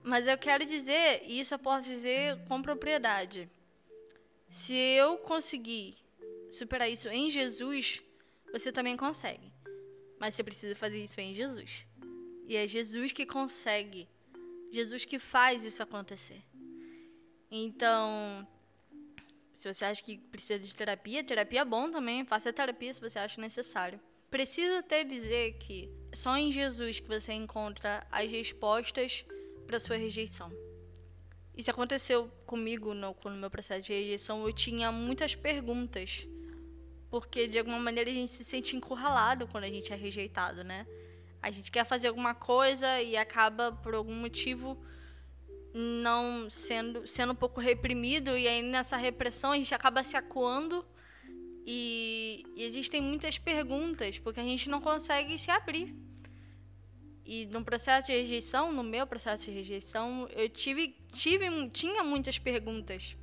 Mas 0.02 0.26
eu 0.26 0.38
quero 0.38 0.64
dizer, 0.64 1.22
e 1.24 1.40
isso 1.40 1.52
eu 1.52 1.58
posso 1.58 1.86
dizer 1.86 2.38
com 2.48 2.62
propriedade. 2.62 3.46
Se 4.50 4.74
eu 4.74 5.18
conseguir 5.18 5.96
superar 6.48 6.88
isso 6.90 7.08
em 7.08 7.30
Jesus, 7.30 8.02
você 8.50 8.72
também 8.72 8.96
consegue. 8.96 9.52
Mas 10.18 10.34
você 10.34 10.42
precisa 10.42 10.74
fazer 10.74 11.02
isso 11.02 11.20
em 11.20 11.34
Jesus. 11.34 11.86
E 12.48 12.56
é 12.56 12.66
Jesus 12.66 13.12
que 13.12 13.26
consegue 13.26 14.08
Jesus 14.70 15.04
que 15.04 15.18
faz 15.18 15.64
isso 15.64 15.82
acontecer. 15.82 16.42
Então, 17.50 18.46
se 19.52 19.72
você 19.72 19.84
acha 19.84 20.02
que 20.02 20.18
precisa 20.18 20.58
de 20.58 20.74
terapia, 20.74 21.24
terapia 21.24 21.60
é 21.60 21.64
bom 21.64 21.90
também. 21.90 22.24
Faça 22.24 22.52
terapia 22.52 22.94
se 22.94 23.00
você 23.00 23.18
acha 23.18 23.40
necessário. 23.40 24.00
Preciso 24.30 24.74
até 24.76 25.02
dizer 25.02 25.58
que 25.58 25.90
só 26.14 26.36
em 26.36 26.52
Jesus 26.52 27.00
que 27.00 27.08
você 27.08 27.32
encontra 27.32 28.06
as 28.10 28.30
respostas 28.30 29.24
para 29.66 29.80
sua 29.80 29.96
rejeição. 29.96 30.52
Isso 31.56 31.70
aconteceu 31.70 32.28
comigo 32.46 32.94
no, 32.94 33.16
no 33.24 33.36
meu 33.36 33.50
processo 33.50 33.82
de 33.82 33.92
rejeição. 33.92 34.46
Eu 34.46 34.52
tinha 34.52 34.92
muitas 34.92 35.34
perguntas. 35.34 36.26
Porque 37.10 37.48
de 37.48 37.58
alguma 37.58 37.78
maneira 37.80 38.08
a 38.08 38.14
gente 38.14 38.30
se 38.30 38.44
sente 38.44 38.76
encurralado 38.76 39.48
quando 39.48 39.64
a 39.64 39.68
gente 39.68 39.92
é 39.92 39.96
rejeitado, 39.96 40.62
né? 40.62 40.86
A 41.42 41.50
gente 41.50 41.70
quer 41.70 41.84
fazer 41.84 42.08
alguma 42.08 42.34
coisa 42.34 43.00
e 43.00 43.16
acaba 43.16 43.72
por 43.72 43.94
algum 43.94 44.14
motivo 44.14 44.78
não 45.72 46.50
sendo 46.50 47.06
sendo 47.06 47.32
um 47.32 47.36
pouco 47.36 47.60
reprimido. 47.60 48.36
E 48.36 48.46
aí 48.46 48.62
nessa 48.62 48.96
repressão 48.96 49.52
a 49.52 49.56
gente 49.56 49.74
acaba 49.74 50.02
se 50.02 50.16
acuando. 50.16 50.84
E, 51.66 52.44
e 52.56 52.64
existem 52.64 53.00
muitas 53.00 53.38
perguntas 53.38 54.18
porque 54.18 54.40
a 54.40 54.42
gente 54.42 54.68
não 54.68 54.80
consegue 54.80 55.38
se 55.38 55.50
abrir. 55.50 55.94
E 57.24 57.46
no 57.46 57.64
processo 57.64 58.08
de 58.08 58.12
rejeição 58.12 58.72
no 58.72 58.82
meu 58.82 59.06
processo 59.06 59.44
de 59.44 59.50
rejeição 59.50 60.28
eu 60.32 60.48
tive 60.48 60.96
tive 61.12 61.46
tinha 61.70 62.02
muitas 62.02 62.38
perguntas. 62.38 63.16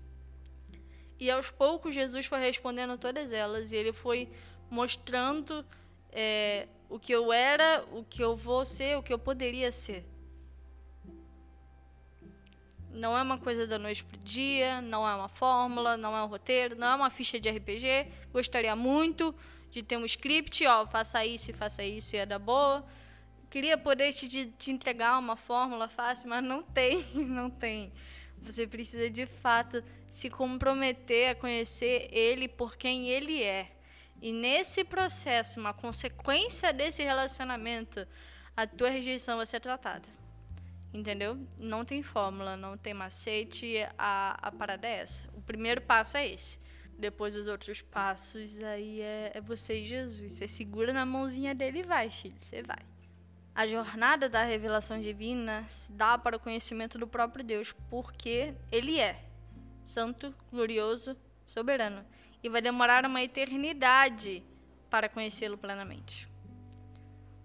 E 1.19 1.29
aos 1.29 1.49
poucos 1.49 1.93
Jesus 1.93 2.25
foi 2.25 2.39
respondendo 2.39 2.97
todas 2.97 3.31
elas. 3.31 3.71
E 3.71 3.75
ele 3.75 3.93
foi 3.93 4.29
mostrando 4.69 5.65
é, 6.11 6.67
o 6.89 6.99
que 6.99 7.11
eu 7.11 7.33
era, 7.33 7.85
o 7.91 8.03
que 8.03 8.23
eu 8.23 8.35
vou 8.35 8.65
ser, 8.65 8.97
o 8.97 9.03
que 9.03 9.11
eu 9.11 9.19
poderia 9.19 9.71
ser. 9.71 10.05
Não 12.91 13.15
é 13.17 13.21
uma 13.21 13.37
coisa 13.37 13.67
da 13.67 13.77
noite 13.77 14.03
pro 14.03 14.17
dia, 14.17 14.81
não 14.81 15.07
é 15.07 15.13
uma 15.13 15.27
fórmula, 15.27 15.97
não 15.97 16.15
é 16.15 16.23
um 16.23 16.27
roteiro, 16.27 16.75
não 16.75 16.87
é 16.87 16.95
uma 16.95 17.09
ficha 17.09 17.39
de 17.39 17.49
RPG. 17.49 18.07
Gostaria 18.31 18.75
muito 18.75 19.35
de 19.69 19.83
ter 19.83 19.97
um 19.97 20.05
script, 20.05 20.65
ó, 20.65 20.87
faça 20.87 21.23
isso 21.25 21.53
faça 21.53 21.83
isso 21.83 22.15
e 22.15 22.19
é 22.19 22.25
da 22.25 22.39
boa. 22.39 22.83
Queria 23.49 23.77
poder 23.77 24.13
te, 24.13 24.47
te 24.47 24.71
entregar 24.71 25.17
uma 25.19 25.35
fórmula 25.35 25.87
fácil, 25.87 26.29
mas 26.29 26.43
não 26.43 26.63
tem, 26.63 27.05
não 27.13 27.49
tem. 27.49 27.91
Você 28.41 28.65
precisa 28.65 29.09
de 29.09 29.25
fato 29.25 29.83
se 30.09 30.29
comprometer 30.29 31.29
a 31.29 31.35
conhecer 31.35 32.09
ele 32.11 32.47
por 32.47 32.75
quem 32.77 33.07
ele 33.09 33.43
é. 33.43 33.76
E 34.21 34.31
nesse 34.31 34.83
processo, 34.83 35.59
uma 35.59 35.73
consequência 35.73 36.73
desse 36.73 37.03
relacionamento, 37.03 38.07
a 38.55 38.65
tua 38.65 38.89
rejeição 38.89 39.37
vai 39.37 39.45
ser 39.45 39.59
tratada. 39.59 40.07
Entendeu? 40.93 41.37
Não 41.59 41.85
tem 41.85 42.01
fórmula, 42.01 42.57
não 42.57 42.77
tem 42.77 42.93
macete, 42.93 43.75
a, 43.97 44.37
a 44.41 44.51
parada 44.51 44.87
é 44.87 44.99
essa. 44.99 45.27
O 45.35 45.41
primeiro 45.41 45.81
passo 45.81 46.17
é 46.17 46.27
esse. 46.27 46.59
Depois 46.97 47.35
os 47.35 47.45
outros 47.45 47.81
passos, 47.81 48.59
aí 48.63 49.01
é, 49.01 49.31
é 49.35 49.41
você 49.41 49.81
e 49.81 49.85
Jesus. 49.85 50.33
Você 50.33 50.47
segura 50.47 50.91
na 50.91 51.05
mãozinha 51.05 51.53
dele 51.53 51.79
e 51.79 51.83
vai, 51.83 52.09
filho, 52.09 52.33
você 52.35 52.63
vai. 52.63 52.79
A 53.53 53.67
jornada 53.67 54.27
da 54.27 54.43
revelação 54.43 54.99
divina 54.99 55.63
se 55.67 55.91
dá 55.91 56.17
para 56.17 56.37
o 56.37 56.39
conhecimento 56.39 56.97
do 56.97 57.07
próprio 57.07 57.43
Deus, 57.43 57.75
porque 57.89 58.53
ele 58.71 58.99
é 58.99 59.23
santo, 59.83 60.33
glorioso, 60.51 61.15
soberano 61.45 62.03
e 62.43 62.49
vai 62.49 62.61
demorar 62.61 63.05
uma 63.05 63.21
eternidade 63.21 64.43
para 64.89 65.09
conhecê-lo 65.09 65.57
plenamente. 65.57 66.27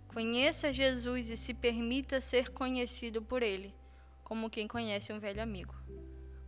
Conheça 0.09 0.73
Jesus 0.73 1.31
e 1.31 1.37
se 1.37 1.55
permita 1.55 2.21
ser 2.21 2.51
conhecido 2.51 3.23
por 3.23 3.43
ele, 3.43 3.75
como 4.23 4.51
quem 4.51 4.69
conhece 4.69 5.13
um 5.13 5.19
velho 5.19 5.43
amigo. 5.43 5.75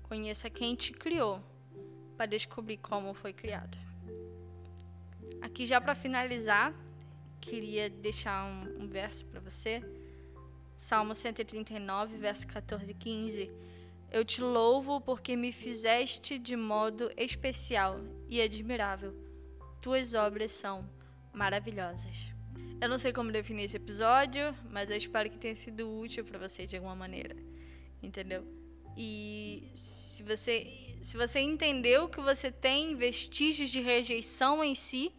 Conheça 0.02 0.50
quem 0.50 0.74
te 0.74 0.92
criou, 0.92 1.42
para 2.16 2.26
descobrir 2.26 2.78
como 2.78 3.14
foi 3.14 3.32
criado. 3.32 3.76
Aqui, 5.40 5.66
já 5.66 5.80
para 5.80 5.94
finalizar, 5.94 6.74
queria 7.40 7.88
deixar 7.90 8.44
um, 8.44 8.84
um 8.84 8.88
verso 8.88 9.24
para 9.26 9.40
você. 9.40 9.82
Salmo 10.76 11.14
139, 11.14 12.16
verso 12.16 12.46
14 12.46 12.90
e 12.92 12.94
15. 12.94 13.50
Eu 14.16 14.24
te 14.24 14.40
louvo 14.40 15.00
porque 15.00 15.34
me 15.34 15.50
fizeste 15.50 16.38
de 16.38 16.54
modo 16.54 17.10
especial 17.16 18.00
e 18.28 18.40
admirável. 18.40 19.12
Tuas 19.82 20.14
obras 20.14 20.52
são 20.52 20.88
maravilhosas. 21.32 22.32
Eu 22.80 22.88
não 22.88 22.96
sei 22.96 23.12
como 23.12 23.32
definir 23.32 23.64
esse 23.64 23.76
episódio, 23.76 24.56
mas 24.70 24.88
eu 24.88 24.96
espero 24.96 25.28
que 25.28 25.36
tenha 25.36 25.56
sido 25.56 25.98
útil 25.98 26.24
para 26.24 26.38
você 26.38 26.64
de 26.64 26.76
alguma 26.76 26.94
maneira. 26.94 27.34
Entendeu? 28.00 28.46
E 28.96 29.72
se 29.74 30.22
você, 30.22 30.96
se 31.02 31.16
você 31.16 31.40
entendeu 31.40 32.08
que 32.08 32.20
você 32.20 32.52
tem 32.52 32.94
vestígios 32.94 33.68
de 33.68 33.80
rejeição 33.80 34.62
em 34.62 34.76
si 34.76 35.12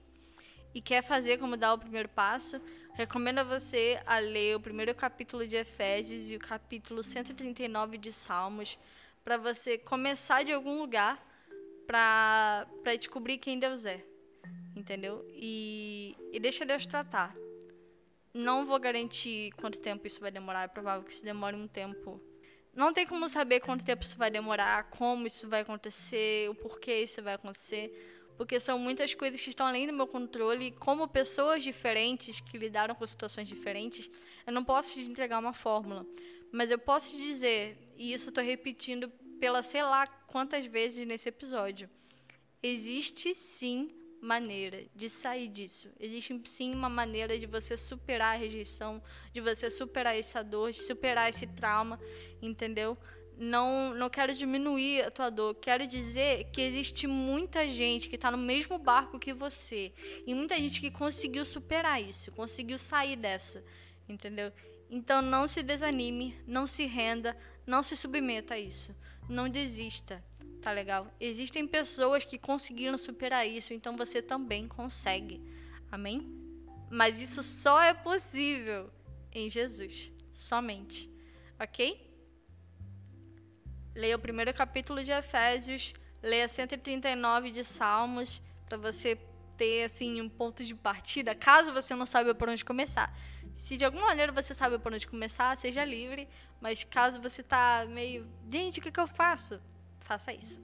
e 0.73 0.79
quer 0.79 1.01
fazer 1.01 1.37
como 1.37 1.57
dar 1.57 1.73
o 1.73 1.77
primeiro 1.77 2.07
passo, 2.07 2.61
recomendo 2.95 3.39
a 3.39 3.43
você 3.43 4.01
a 4.05 4.19
ler 4.19 4.55
o 4.55 4.59
primeiro 4.59 4.95
capítulo 4.95 5.45
de 5.45 5.57
Efésios 5.57 6.31
e 6.31 6.35
o 6.37 6.39
capítulo 6.39 7.03
139 7.03 7.97
de 7.97 8.11
Salmos 8.11 8.79
para 9.23 9.37
você 9.37 9.77
começar 9.77 10.43
de 10.43 10.53
algum 10.53 10.79
lugar 10.79 11.21
para 11.85 12.65
descobrir 12.97 13.37
quem 13.37 13.59
Deus 13.59 13.85
é. 13.85 14.03
Entendeu? 14.75 15.25
E, 15.33 16.15
e 16.31 16.39
deixa 16.39 16.65
Deus 16.65 16.85
tratar. 16.85 17.35
Não 18.33 18.65
vou 18.65 18.79
garantir 18.79 19.51
quanto 19.53 19.79
tempo 19.79 20.07
isso 20.07 20.21
vai 20.21 20.31
demorar, 20.31 20.63
é 20.63 20.67
provável 20.67 21.03
que 21.03 21.11
isso 21.11 21.23
demore 21.23 21.55
um 21.55 21.67
tempo 21.67 22.21
não 22.75 22.91
tem 22.91 23.07
como 23.07 23.29
saber 23.29 23.61
quanto 23.61 23.85
tempo 23.85 24.03
isso 24.03 24.17
vai 24.17 24.29
demorar, 24.29 24.89
como 24.89 25.25
isso 25.25 25.47
vai 25.47 25.61
acontecer, 25.61 26.49
o 26.49 26.55
porquê 26.55 27.03
isso 27.03 27.23
vai 27.23 27.35
acontecer, 27.35 28.24
porque 28.37 28.59
são 28.59 28.77
muitas 28.77 29.13
coisas 29.13 29.41
que 29.41 29.49
estão 29.49 29.65
além 29.65 29.87
do 29.87 29.93
meu 29.93 30.07
controle. 30.07 30.67
E 30.67 30.71
como 30.71 31.07
pessoas 31.07 31.63
diferentes 31.63 32.39
que 32.39 32.57
lidaram 32.57 32.95
com 32.95 33.05
situações 33.05 33.47
diferentes, 33.47 34.09
eu 34.45 34.53
não 34.53 34.63
posso 34.63 34.93
te 34.93 35.01
entregar 35.01 35.39
uma 35.39 35.53
fórmula, 35.53 36.05
mas 36.51 36.71
eu 36.71 36.79
posso 36.79 37.11
te 37.11 37.21
dizer, 37.21 37.77
e 37.97 38.13
isso 38.13 38.27
eu 38.27 38.29
estou 38.29 38.43
repetindo 38.43 39.09
pela 39.39 39.61
sei 39.61 39.83
lá 39.83 40.07
quantas 40.07 40.65
vezes 40.65 41.05
nesse 41.05 41.29
episódio, 41.29 41.89
existe 42.61 43.33
sim 43.33 43.87
maneira 44.21 44.85
de 44.95 45.07
sair 45.09 45.47
disso. 45.47 45.89
Existe 45.99 46.41
sim 46.45 46.73
uma 46.73 46.89
maneira 46.89 47.37
de 47.37 47.45
você 47.45 47.77
superar 47.77 48.35
a 48.35 48.37
rejeição, 48.37 49.01
de 49.31 49.39
você 49.39 49.69
superar 49.69 50.17
essa 50.17 50.43
dor, 50.43 50.71
de 50.71 50.81
superar 50.81 51.29
esse 51.29 51.45
trauma, 51.45 51.99
entendeu? 52.41 52.97
Não, 53.37 53.93
não 53.93 54.09
quero 54.09 54.33
diminuir 54.33 55.01
a 55.01 55.11
tua 55.11 55.29
dor, 55.29 55.55
quero 55.55 55.85
dizer 55.85 56.45
que 56.51 56.61
existe 56.61 57.05
muita 57.05 57.67
gente 57.67 58.07
que 58.07 58.15
está 58.15 58.31
no 58.31 58.37
mesmo 58.37 58.77
barco 58.77 59.19
que 59.19 59.33
você 59.33 59.91
e 60.25 60.33
muita 60.33 60.55
gente 60.55 60.79
que 60.79 60.89
conseguiu 60.89 61.43
superar 61.43 62.01
isso, 62.01 62.31
conseguiu 62.31 62.79
sair 62.79 63.17
dessa, 63.17 63.61
entendeu? 64.07 64.53
Então 64.89 65.21
não 65.21 65.47
se 65.47 65.61
desanime, 65.61 66.39
não 66.47 66.65
se 66.65 66.85
renda, 66.85 67.35
não 67.67 67.83
se 67.83 67.97
submeta 67.97 68.53
a 68.53 68.59
isso, 68.59 68.95
não 69.27 69.49
desista, 69.49 70.23
tá 70.61 70.71
legal? 70.71 71.13
Existem 71.19 71.67
pessoas 71.67 72.23
que 72.23 72.37
conseguiram 72.37 72.97
superar 72.97 73.45
isso, 73.45 73.73
então 73.73 73.97
você 73.97 74.21
também 74.21 74.67
consegue. 74.67 75.41
Amém? 75.91 76.25
Mas 76.89 77.19
isso 77.19 77.43
só 77.43 77.81
é 77.81 77.93
possível 77.93 78.89
em 79.33 79.49
Jesus, 79.49 80.11
somente. 80.31 81.09
OK? 81.59 82.04
Leia 83.95 84.17
o 84.17 84.19
primeiro 84.19 84.53
capítulo 84.53 85.03
de 85.03 85.11
Efésios, 85.11 85.93
leia 86.21 86.47
139 86.47 87.49
de 87.49 87.63
Salmos 87.63 88.41
para 88.67 88.77
você 88.77 89.17
ter 89.55 89.85
assim 89.85 90.19
um 90.19 90.27
ponto 90.27 90.65
de 90.65 90.75
partida, 90.75 91.33
caso 91.33 91.71
você 91.71 91.95
não 91.95 92.05
saiba 92.05 92.35
por 92.35 92.49
onde 92.49 92.65
começar. 92.65 93.17
Se 93.53 93.77
de 93.77 93.85
alguma 93.85 94.07
maneira 94.07 94.33
você 94.33 94.53
sabe 94.53 94.77
por 94.77 94.93
onde 94.93 95.07
começar, 95.07 95.55
seja 95.55 95.85
livre, 95.85 96.27
mas 96.59 96.83
caso 96.83 97.21
você 97.21 97.41
tá 97.41 97.85
meio, 97.87 98.27
gente, 98.49 98.79
o 98.79 98.81
que, 98.81 98.91
que 98.91 98.99
eu 98.99 99.07
faço? 99.07 99.61
faça 100.05 100.31
isso. 100.31 100.61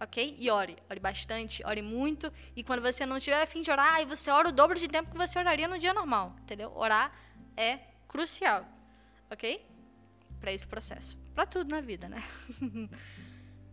Ok? 0.00 0.36
E 0.38 0.50
ore. 0.50 0.76
Ore 0.88 1.00
bastante, 1.00 1.64
ore 1.66 1.82
muito. 1.82 2.32
E 2.56 2.62
quando 2.62 2.80
você 2.80 3.04
não 3.04 3.18
tiver 3.18 3.42
afim 3.42 3.62
de 3.62 3.70
orar, 3.70 3.94
aí 3.94 4.06
você 4.06 4.30
ora 4.30 4.48
o 4.48 4.52
dobro 4.52 4.78
de 4.78 4.88
tempo 4.88 5.10
que 5.10 5.16
você 5.16 5.38
oraria 5.38 5.68
no 5.68 5.78
dia 5.78 5.92
normal. 5.92 6.34
Entendeu? 6.42 6.72
Orar 6.74 7.12
é 7.56 7.78
crucial. 8.08 8.66
Ok? 9.30 9.66
Para 10.40 10.52
esse 10.52 10.66
processo. 10.66 11.23
Para 11.34 11.46
tudo 11.46 11.74
na 11.74 11.80
vida, 11.80 12.08
né? 12.08 12.22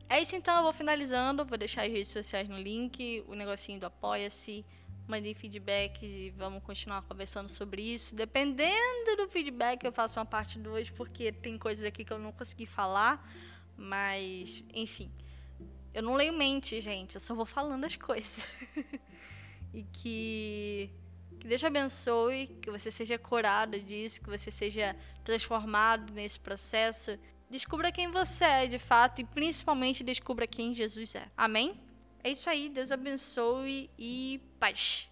é 0.09 0.21
isso 0.21 0.35
então, 0.35 0.55
eu 0.57 0.63
vou 0.63 0.73
finalizando. 0.73 1.45
Vou 1.45 1.57
deixar 1.57 1.83
as 1.83 1.91
redes 1.91 2.07
sociais 2.07 2.49
no 2.49 2.57
link, 2.57 3.23
o 3.27 3.35
negocinho 3.35 3.79
do 3.79 3.85
Apoia-se. 3.85 4.65
Mandem 5.07 5.33
feedbacks 5.33 6.11
e 6.11 6.31
vamos 6.31 6.63
continuar 6.63 7.01
conversando 7.03 7.49
sobre 7.49 7.81
isso. 7.81 8.15
Dependendo 8.15 9.17
do 9.17 9.27
feedback, 9.27 9.83
eu 9.83 9.91
faço 9.91 10.19
uma 10.19 10.25
parte 10.25 10.57
2, 10.57 10.89
porque 10.91 11.31
tem 11.31 11.57
coisas 11.57 11.85
aqui 11.85 12.03
que 12.03 12.11
eu 12.11 12.19
não 12.19 12.31
consegui 12.31 12.65
falar. 12.65 13.23
Mas, 13.77 14.63
enfim. 14.73 15.11
Eu 15.93 16.01
não 16.01 16.15
leio 16.15 16.33
mente, 16.33 16.79
gente. 16.81 17.15
Eu 17.15 17.21
só 17.21 17.35
vou 17.35 17.45
falando 17.45 17.83
as 17.85 17.95
coisas. 17.95 18.47
e 19.73 19.83
que, 19.83 20.89
que 21.39 21.47
Deus 21.47 21.59
te 21.59 21.65
abençoe, 21.67 22.47
que 22.61 22.71
você 22.71 22.89
seja 22.89 23.19
curado 23.19 23.79
disso, 23.79 24.21
que 24.21 24.29
você 24.29 24.49
seja 24.49 24.95
transformado 25.23 26.13
nesse 26.13 26.39
processo. 26.39 27.19
Descubra 27.51 27.91
quem 27.91 28.07
você 28.07 28.45
é 28.45 28.65
de 28.65 28.79
fato 28.79 29.19
e 29.19 29.25
principalmente 29.25 30.05
descubra 30.05 30.47
quem 30.47 30.73
Jesus 30.73 31.15
é. 31.15 31.27
Amém? 31.35 31.77
É 32.23 32.31
isso 32.31 32.49
aí. 32.49 32.69
Deus 32.69 32.93
abençoe 32.93 33.89
e 33.99 34.39
paz. 34.57 35.10